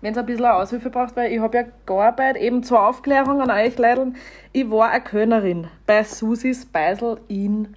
wenn 0.00 0.12
es 0.12 0.18
ein 0.18 0.26
bisschen 0.26 0.44
eine 0.44 0.54
Aushilfe 0.54 0.90
braucht, 0.90 1.14
weil 1.16 1.32
ich 1.32 1.38
habe 1.38 1.56
ja 1.56 1.64
gearbeitet, 1.86 2.42
eben 2.42 2.62
zur 2.62 2.86
Aufklärung 2.86 3.40
an 3.42 3.50
euch 3.50 3.76
Leideln. 3.78 4.16
Ich 4.52 4.70
war 4.70 4.88
eine 4.90 5.02
Kölnerin 5.04 5.66
bei 5.86 6.02
Susis 6.04 6.64
Beisel 6.66 7.20
in 7.28 7.74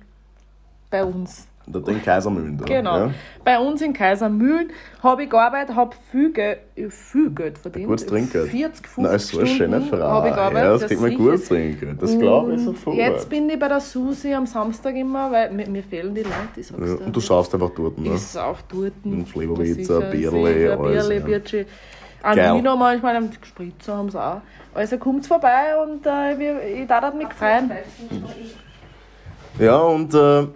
bei 0.89 1.03
uns. 1.03 1.47
Da 1.69 1.79
den 1.79 2.01
Kaisermühlen 2.01 2.57
da. 2.57 2.63
Genau. 2.63 2.97
Ja? 2.97 3.11
Bei 3.43 3.59
uns 3.59 3.81
in 3.81 3.91
Kaisermühlen 3.91 4.71
habe 5.03 5.23
ich 5.23 5.29
gearbeitet, 5.29 5.75
habe 5.75 5.93
viel, 6.11 6.31
Geld- 6.31 6.59
viel 6.89 7.29
Geld 7.31 7.57
verdient. 7.57 7.87
Gutes 7.87 8.05
Trinkgeld. 8.05 8.49
40, 8.51 8.87
50 8.87 9.03
Na, 9.03 9.09
ist 9.15 9.27
so 9.27 9.39
eine 9.39 9.47
schöne 9.47 9.81
Stunden 9.81 9.97
Frau. 9.97 10.07
habe 10.09 10.27
ich 10.29 10.35
ja, 10.35 10.49
gearbeitet. 10.49 10.81
das 10.81 10.87
kriegt 10.87 11.01
man 11.01 11.09
sicher. 11.11 11.23
gut 11.23 11.47
trinken. 11.47 11.97
Das 11.99 12.17
glaube 12.17 12.53
ich 12.53 12.59
Und 12.59 12.65
sofort. 12.65 12.95
Jetzt 12.95 13.29
bin 13.29 13.49
ich 13.49 13.59
bei 13.59 13.67
der 13.67 13.81
Susi 13.81 14.33
am 14.33 14.45
Samstag 14.45 14.95
immer, 14.95 15.29
weil 15.29 15.51
mir, 15.51 15.67
mir 15.69 15.83
fehlen 15.83 16.15
die 16.15 16.21
Leute, 16.23 16.35
ich 16.55 16.67
sag's 16.67 16.79
ja, 16.79 16.95
dir. 16.95 17.05
und 17.05 17.13
du 17.15 17.19
saufst 17.19 17.53
einfach 17.53 17.71
dort, 17.75 17.97
ne? 17.99 18.13
Ich 18.15 18.21
sauf 18.21 18.63
dort. 18.71 18.93
Ein 19.03 19.25
Sicher, 19.25 19.99
Bierle, 20.01 20.77
alles, 20.79 21.07
Bierle. 21.09 21.21
Biertschi. 21.21 21.65
Geil. 22.23 22.55
Wiener 22.55 22.75
manchmal, 22.77 23.15
einen 23.17 23.31
Spritzer 23.41 23.97
haben 23.97 24.09
sie 24.09 24.21
auch. 24.21 24.41
Also 24.73 24.97
kommt 24.97 25.25
vorbei 25.27 25.75
und 25.85 26.05
äh, 26.05 26.37
wir, 26.39 26.61
ich 26.81 26.87
darf 26.87 27.13
mich 27.13 27.27
freuen. 27.33 27.71
Ja, 29.59 29.77
und 29.79 30.13
äh, 30.13 30.47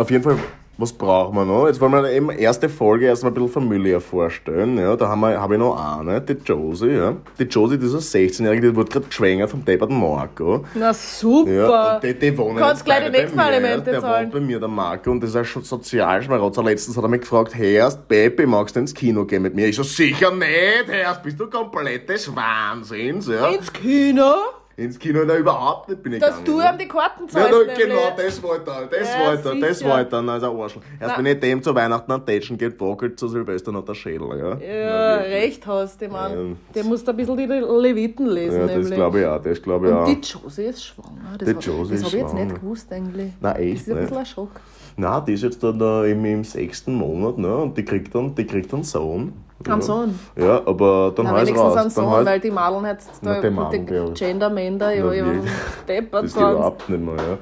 auf 0.00 0.10
jeden 0.10 0.22
Fall, 0.22 0.36
was 0.78 0.92
brauchen 0.94 1.34
wir 1.36 1.44
noch? 1.44 1.66
Jetzt 1.66 1.78
wollen 1.80 1.92
wir 1.92 2.10
eben 2.10 2.30
erste 2.30 2.68
Folge 2.70 3.04
erstmal 3.04 3.32
ein 3.32 3.34
bisschen 3.34 3.50
familiär 3.50 4.00
vorstellen. 4.00 4.78
Ja, 4.78 4.96
da 4.96 5.08
habe 5.08 5.52
ich 5.54 5.58
noch 5.58 5.98
eine, 5.98 6.22
die 6.22 6.32
Josie. 6.42 6.92
Ja. 6.92 7.16
Die 7.38 7.44
Josie, 7.44 7.76
die 7.76 7.84
ist 7.84 7.92
eine 7.92 8.26
16-Jährige, 8.26 8.70
die 8.70 8.76
wurde 8.76 8.90
gerade 8.90 9.06
geschwängert 9.06 9.50
vom 9.50 9.62
depperten 9.62 10.00
Marco. 10.00 10.64
Na 10.74 10.94
super. 10.94 11.50
Ja, 11.50 11.94
und 11.96 12.04
die, 12.04 12.14
die 12.18 12.38
wohnen 12.38 12.56
Kannst 12.56 12.86
gleich 12.86 13.04
die 13.04 13.10
nächsten. 13.10 13.38
Alimente 13.38 13.90
Der 13.90 14.00
zahlen. 14.00 14.24
wohnt 14.24 14.32
bei 14.32 14.40
mir, 14.40 14.58
der 14.58 14.68
Marco, 14.68 15.10
und 15.10 15.20
das 15.22 15.30
ist 15.30 15.36
ein 15.36 15.44
schon 15.44 15.62
Sozialschmarotzer. 15.64 16.62
Letztens 16.62 16.96
hat 16.96 17.04
er 17.04 17.08
mich 17.08 17.20
gefragt, 17.20 17.54
Herrst, 17.54 18.08
Baby, 18.08 18.46
magst 18.46 18.74
du 18.74 18.80
ins 18.80 18.94
Kino 18.94 19.26
gehen 19.26 19.42
mit 19.42 19.54
mir? 19.54 19.66
Ich 19.66 19.76
so, 19.76 19.82
sicher 19.82 20.30
nicht, 20.30 20.88
Herrst, 20.88 21.22
bist 21.22 21.38
du 21.38 21.46
komplett 21.50 22.08
des 22.08 22.34
Wahnsinns, 22.34 23.28
ja? 23.28 23.48
Ins 23.48 23.70
Kino, 23.70 24.32
Ins 24.80 24.98
Kino, 24.98 25.20
na, 25.26 25.36
überhaupt 25.36 25.88
nicht 25.90 26.02
bin 26.02 26.14
ich 26.14 26.20
dass 26.20 26.38
gegangen. 26.38 26.46
du 26.46 26.60
ja. 26.60 26.72
ihm 26.72 26.78
die 26.78 26.88
Karten 26.88 27.22
Ja, 27.24 27.28
zahlst. 27.28 27.52
da, 27.52 27.58
nämlich. 27.58 27.78
genau, 27.78 28.00
das 28.16 28.42
wollte 28.42 28.70
er, 28.70 28.86
das 28.86 29.08
Ja, 29.12 29.26
wollte 29.26 29.48
er, 29.50 29.68
das 29.68 29.84
wollte 29.84 30.16
er, 30.16 30.28
also 30.32 30.50
ein 30.50 30.60
Arschloch. 30.62 30.82
Erst 30.98 31.14
Na. 31.16 31.18
wenn 31.18 31.26
ich 31.26 31.40
dem 31.40 31.62
zu 31.62 31.74
Weihnachten 31.74 32.10
an 32.12 32.24
Tätschen 32.24 32.56
geht, 32.56 32.80
wackelt 32.80 33.18
zu 33.18 33.28
Silvester 33.28 33.72
noch 33.72 33.84
der 33.84 33.94
Schädel, 33.94 34.28
ja? 34.38 34.48
Ja, 34.58 35.16
Na, 35.16 35.22
recht 35.22 35.66
hast 35.66 36.00
du, 36.00 36.08
Mann. 36.08 36.32
Ja. 36.32 36.56
Der 36.76 36.84
muss 36.84 37.04
da 37.04 37.12
ein 37.12 37.16
bisschen 37.16 37.36
die 37.36 37.44
Leviten 37.46 38.26
lesen. 38.26 38.60
Ja, 38.68 38.74
das 38.78 38.90
glaube 38.90 39.20
ich 39.20 39.26
auch, 39.26 39.42
das 39.42 39.62
glaube 39.62 39.86
ich 39.88 39.92
Und 39.92 39.98
auch. 39.98 40.06
die 40.06 40.20
Josie 40.20 40.62
ist 40.64 40.84
schwanger. 40.84 41.36
Das, 41.38 41.48
Die 41.48 41.54
war- 41.54 41.62
Josie 41.62 41.92
das 41.94 42.04
habe 42.04 42.16
ich 42.16 42.22
jetzt 42.22 42.34
nicht 42.34 42.54
gewusst 42.54 42.92
eigentlich. 42.92 43.32
Nein, 43.40 43.56
echt 43.56 43.74
Das 43.74 43.80
ist 43.88 43.90
ein 43.92 44.00
bisschen 44.00 44.16
ein 44.16 44.26
Schock. 44.26 44.50
Nein, 44.96 45.22
die 45.26 45.32
ist 45.34 45.42
jetzt 45.42 45.62
dann 45.62 45.78
da 45.78 46.04
im, 46.04 46.24
im 46.24 46.42
sechsten 46.44 46.94
Monat, 46.94 47.38
ne? 47.38 47.54
Und 47.54 47.76
die 47.76 47.84
kriegt 47.84 48.14
dann, 48.14 48.34
die 48.34 48.46
kriegt 48.46 48.72
einen 48.74 48.82
Sohn. 48.84 49.32
Ja. 49.80 49.80
Sohn? 49.82 50.18
Ja, 50.36 50.62
aber 50.66 51.12
dann 51.14 51.28
heißt 51.30 51.46
wenigstens 51.46 51.60
raus. 51.60 51.76
ein 51.76 51.90
Sohn, 51.90 52.10
heißt, 52.10 52.26
weil 52.26 52.40
die 52.40 52.50
Madeln 52.50 52.84
jetzt 52.86 53.10
da 53.22 53.34
die 53.34 53.40
die 53.48 53.54
ja. 53.94 55.12
Ja, 55.12 55.42
deppert 55.86 56.24
das 56.24 56.32
sind. 56.32 56.42
überhaupt 56.42 56.88
nicht 56.88 57.00
mehr, 57.02 57.14
ja. 57.16 57.38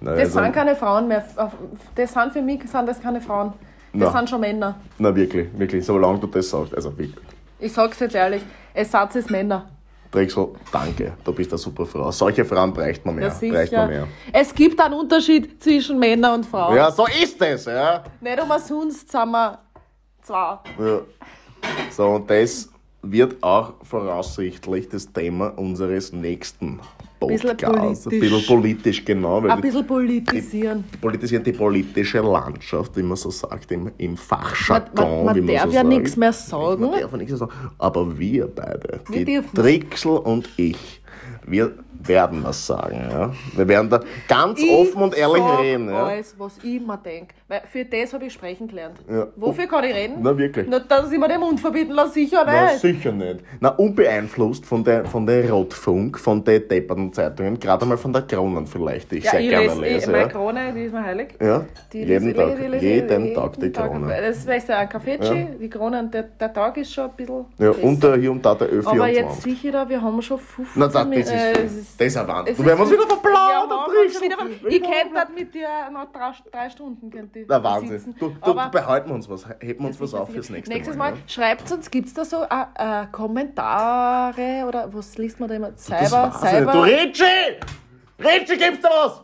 Nein, 0.00 0.14
Das 0.16 0.24
also- 0.24 0.40
sind 0.40 0.52
keine 0.52 0.74
Frauen 0.76 1.08
mehr. 1.08 1.24
Das 1.94 2.12
sind 2.12 2.32
für 2.32 2.42
mich 2.42 2.68
sind 2.68 2.88
das 2.88 3.00
keine 3.00 3.20
Frauen. 3.20 3.52
Das 3.92 4.12
Na. 4.12 4.18
sind 4.18 4.30
schon 4.30 4.40
Männer. 4.40 4.76
Na 4.98 5.14
wirklich, 5.14 5.48
wirklich, 5.58 5.84
solange 5.84 6.18
du 6.20 6.26
das 6.26 6.48
sagst. 6.48 6.74
Also 6.74 6.90
wirklich. 6.96 7.24
Ich 7.58 7.72
sag's 7.72 7.98
jetzt 8.00 8.14
ehrlich, 8.14 8.42
es 8.74 8.90
sind 8.90 9.14
es 9.14 9.28
Männer. 9.30 9.66
Drechsel, 10.12 10.48
danke, 10.72 11.12
du 11.22 11.32
bist 11.32 11.52
eine 11.52 11.58
super 11.58 11.86
Frau. 11.86 12.10
Solche 12.10 12.44
Frauen 12.44 12.72
bräuchte 12.72 13.06
man 13.06 13.14
mehr. 13.16 13.28
Ja, 13.28 13.30
bräuchte 13.30 13.52
man 13.52 13.66
sicher. 13.66 13.86
mehr. 13.86 14.06
Es 14.32 14.52
gibt 14.54 14.80
einen 14.80 14.94
Unterschied 14.94 15.62
zwischen 15.62 15.98
Männern 16.00 16.34
und 16.34 16.46
Frauen. 16.46 16.74
Ja, 16.74 16.90
so 16.90 17.06
ist 17.06 17.40
es, 17.40 17.64
ja. 17.66 18.02
Nicht 18.20 18.40
umsonst 18.42 19.10
sind 19.10 19.30
wir 19.30 19.58
zwei. 20.22 20.58
ja. 20.78 21.00
So, 21.90 22.06
und 22.06 22.30
das 22.30 22.70
wird 23.02 23.42
auch 23.42 23.74
voraussichtlich 23.82 24.88
das 24.88 25.10
Thema 25.12 25.48
unseres 25.58 26.12
nächsten 26.12 26.78
Podcasts. 27.18 28.06
Ein 28.06 28.10
politisch. 28.10 28.20
bisschen 28.20 28.46
politisch, 28.46 29.04
genau. 29.04 29.42
Weil 29.42 29.50
Ein 29.50 29.60
bisschen 29.60 29.86
politisieren. 29.86 30.84
die 30.92 30.96
politisiert 30.98 31.46
die 31.46 31.52
politische 31.52 32.20
Landschaft, 32.20 32.96
wie 32.96 33.02
man 33.02 33.16
so 33.16 33.30
sagt, 33.30 33.70
im, 33.72 33.90
im 33.98 34.16
Fachjargon, 34.16 35.16
man, 35.16 35.24
man 35.26 35.34
wie 35.36 35.40
man 35.42 35.54
darf 35.54 35.64
so 35.66 35.74
ja 35.76 35.82
nichts 35.82 36.16
mehr 36.16 36.32
sagen. 36.32 36.82
Man 36.82 37.00
darf 37.00 37.12
nichts 37.12 37.30
mehr 37.30 37.38
sagen. 37.38 37.52
Aber 37.78 38.18
wir 38.18 38.46
beide, 38.48 39.00
Wir 39.08 39.18
die 39.18 39.24
dürfen. 39.34 39.54
Drixel 39.54 40.12
und 40.12 40.48
ich, 40.56 40.99
wir 41.50 41.72
werden 42.02 42.42
was 42.44 42.66
sagen. 42.66 43.08
Ja? 43.10 43.30
Wir 43.56 43.68
werden 43.68 43.90
da 43.90 44.00
ganz 44.26 44.58
Ich 44.62 44.70
offen 44.70 45.02
und 45.02 45.16
ehrlich 45.18 45.42
reden. 45.60 45.88
Ja? 45.90 46.04
alles, 46.06 46.34
was 46.38 46.56
ich 46.62 46.80
mir 46.80 46.96
denke. 46.96 47.34
Weil 47.46 47.60
für 47.70 47.84
das 47.84 48.14
habe 48.14 48.24
ich 48.24 48.32
sprechen 48.32 48.68
gelernt. 48.68 48.96
Ja. 49.10 49.26
Wofür 49.36 49.66
kann 49.66 49.84
ich 49.84 49.94
reden? 49.94 50.14
Na 50.22 50.36
wirklich. 50.38 50.66
Nicht, 50.66 50.90
dass 50.90 51.12
ich 51.12 51.18
mir 51.18 51.28
den 51.28 51.40
Mund 51.40 51.60
verbieten 51.60 51.92
lasse, 51.92 52.14
sicher 52.14 52.42
Na, 52.46 52.66
nicht. 52.66 52.78
sicher 52.78 53.12
nicht. 53.12 53.40
Na, 53.60 53.70
unbeeinflusst 53.70 54.64
von 54.64 54.82
der, 54.84 55.04
von 55.04 55.26
der 55.26 55.50
Rotfunk, 55.50 56.18
von 56.18 56.42
den 56.42 56.66
depperten 56.68 57.12
Zeitungen, 57.12 57.58
gerade 57.60 57.84
mal 57.84 57.98
von 57.98 58.12
der 58.12 58.22
Kronen 58.22 58.66
vielleicht, 58.66 59.10
die 59.12 59.16
ich 59.18 59.24
ja, 59.24 59.32
sehr 59.32 59.40
ich 59.40 59.48
gerne 59.50 59.66
lese, 59.66 59.80
lese. 59.80 59.96
ich, 59.98 60.06
meine 60.06 60.18
ja. 60.22 60.28
Krone, 60.28 60.72
die 60.74 60.84
ist 60.84 60.92
mir 60.94 61.04
heilig. 61.04 61.28
ja, 61.40 61.64
Die 61.92 61.98
jeden 61.98 62.24
lese- 62.28 62.34
Tag, 62.36 62.56
die 62.56 62.66
lese- 62.66 62.84
jeden 62.86 63.34
Tag 63.34 63.60
die 63.60 63.70
Krone. 63.72 64.14
Das 64.22 64.46
weiß 64.46 64.68
ja 64.68 64.78
ein 64.78 64.88
Kaffeetschi, 64.88 65.46
die 65.60 65.68
Krone, 65.68 66.08
der, 66.12 66.22
der 66.22 66.52
Tag 66.52 66.76
ist 66.78 66.94
schon 66.94 67.04
ein 67.04 67.10
bisschen. 67.16 67.44
Ja, 67.58 67.72
besser. 67.72 67.84
und 67.84 68.02
der, 68.02 68.16
hier 68.16 68.30
und 68.32 68.44
da 68.46 68.54
der 68.54 68.68
Aber 68.68 69.04
Ö24. 69.04 69.06
jetzt 69.08 69.42
sicher 69.42 69.72
da, 69.72 69.88
wir 69.88 70.00
haben 70.00 70.22
schon 70.22 70.38
15 70.38 70.66
Na, 70.80 70.86
das, 70.86 71.04
ist, 71.06 71.30
äh, 71.40 71.52
das, 71.62 71.72
ist- 71.72 72.00
ein 72.16 72.28
Wahnsinn. 72.28 72.56
Du 72.56 72.64
werden 72.64 72.80
uns 72.80 72.90
wieder 72.90 73.02
Ja, 73.02 73.66
schon 73.68 73.94
Drixel. 73.94 74.22
wieder- 74.22 74.68
Ich 74.68 74.80
könnte 74.82 75.14
dort 75.14 75.34
mit 75.34 75.54
dir 75.54 75.68
noch 75.90 76.12
drei, 76.12 76.32
drei 76.50 76.70
Stunden 76.70 77.10
könnte 77.10 77.38
ich 77.40 77.46
Na, 77.48 77.62
Wahnsinn. 77.62 78.14
Du, 78.18 78.28
du, 78.30 78.54
behalten 78.70 79.08
wir 79.08 79.14
uns 79.14 79.28
was, 79.28 79.46
heben 79.60 79.80
wir 79.84 79.88
uns 79.88 80.00
was 80.00 80.14
auf 80.14 80.30
fürs 80.30 80.50
nächste 80.50 80.72
Nächstes 80.72 80.96
Mal. 80.96 81.12
Mal, 81.12 81.20
schreibt 81.26 81.70
uns, 81.72 81.90
gibt 81.90 82.08
es 82.08 82.14
da 82.14 82.24
so 82.24 82.42
äh, 82.42 82.46
äh, 83.02 83.06
Kommentare 83.10 84.64
oder 84.66 84.92
was 84.92 85.16
liest 85.18 85.40
man 85.40 85.48
da 85.48 85.54
immer? 85.56 85.70
Das 85.72 85.84
Cyber, 85.86 86.32
ich 86.34 86.42
nicht. 86.42 86.54
Du 86.54 86.58
Cyber. 86.68 86.84
Ricci! 86.84 87.24
Ricci, 88.18 88.56
gibt's 88.56 88.80
da 88.82 88.88
was? 88.90 89.22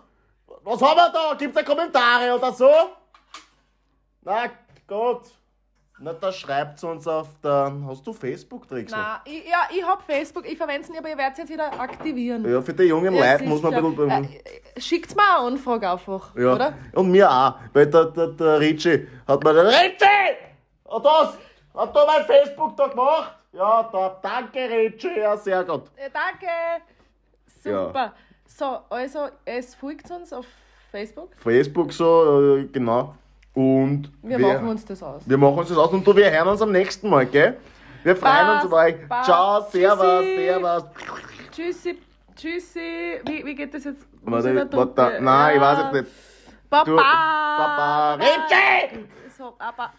Was 0.65 0.83
haben 0.83 0.97
wir 0.97 1.13
da? 1.13 1.35
Gibt's 1.39 1.55
da 1.57 1.63
Kommentare 1.63 2.35
oder 2.35 2.53
so? 2.53 2.71
Na, 4.23 4.47
gut. 4.87 5.23
Na, 5.99 6.13
da 6.13 6.31
schreibt 6.31 6.85
uns 6.85 7.09
auf 7.09 7.29
der. 7.43 7.73
Hast 7.87 8.07
du 8.07 8.13
Facebook, 8.13 8.67
ich, 8.71 8.91
ja, 8.91 9.69
ich 9.71 9.83
hab 9.83 10.03
Facebook, 10.03 10.47
ich 10.47 10.59
verwende 10.59 10.83
es 10.83 10.91
nicht, 10.91 10.99
aber 10.99 11.09
ihr 11.09 11.17
werdet 11.17 11.33
es 11.33 11.39
jetzt 11.39 11.51
wieder 11.51 11.73
aktivieren. 11.81 12.45
Ja, 12.47 12.61
für 12.61 12.75
die 12.75 12.83
jungen 12.85 13.15
Ja, 13.15 13.33
Leute 13.33 13.45
muss 13.45 13.63
man 13.63 13.75
ein 13.75 13.97
bisschen. 13.97 14.25
Äh, 14.25 14.81
Schickt 14.81 15.17
mir 15.17 15.23
eine 15.23 15.47
Anfrage 15.47 15.91
einfach, 15.91 16.37
ja. 16.37 16.55
oder? 16.55 16.75
Und 16.93 17.11
mir 17.11 17.31
auch. 17.31 17.55
Weil 17.73 17.87
der, 17.87 18.05
der, 18.07 18.27
der 18.29 18.61
Ricci 18.61 19.09
hat 19.27 19.43
mir 19.43 19.55
den. 19.55 19.67
Ricci! 19.67 20.07
Und 20.85 21.05
das! 21.05 21.39
Hat 21.75 21.97
du 21.97 22.01
mein 22.07 22.25
Facebook 22.27 22.77
da 22.77 22.89
gemacht? 22.89 23.35
Ja, 23.53 23.89
da. 23.91 24.19
Danke, 24.23 24.69
Ricci. 24.69 25.19
Ja, 25.19 25.35
sehr 25.37 25.65
gut. 25.65 25.85
Äh, 25.97 26.11
danke! 26.13 26.83
Super. 27.63 28.13
So, 28.47 28.81
also, 28.91 29.29
es 29.47 29.75
folgt 29.75 30.11
uns 30.11 30.31
auf 30.33 30.47
Facebook. 30.91 31.31
Facebook 31.39 31.93
so, 31.93 32.57
äh, 32.59 32.65
genau. 32.67 33.15
Und 33.57 34.13
Wir 34.23 34.39
machen 34.39 34.69
uns 34.69 34.85
das 34.85 35.03
aus. 35.03 35.23
Wir 35.25 35.39
machen 35.39 35.59
uns 35.61 35.71
das 35.71 35.79
aus 35.79 35.91
und 35.91 36.07
du, 36.07 36.15
wir 36.15 36.31
hören 36.31 36.49
uns 36.49 36.61
am 36.61 36.71
nächsten 36.73 37.09
Mal, 37.09 37.25
gell? 37.25 37.57
Wir 38.05 38.15
freuen 38.15 38.51
uns 38.51 38.61
Passt, 38.61 38.67
auf 38.67 38.73
euch. 38.75 39.09
passt. 39.09 39.25
Ciao, 39.25 39.61
servus, 39.71 40.23
Tschüssi. 40.23 40.37
servus. 40.45 40.85
Tschüssi, 41.53 41.99
tschüssi. 42.37 43.21
Wie, 43.25 43.47
wie 43.47 43.55
geht 43.55 43.73
das 43.73 43.85
jetzt? 43.85 44.07
Warte, 44.25 44.69
warte, 44.73 45.19
nein, 45.23 45.57
ich 45.57 45.63
weiß 45.63 45.79
jetzt 45.79 45.93
nicht. 45.95 46.07
Baba! 46.69 48.19
Du! 48.19 48.99
So, 49.39 49.55
aber, 49.59 49.91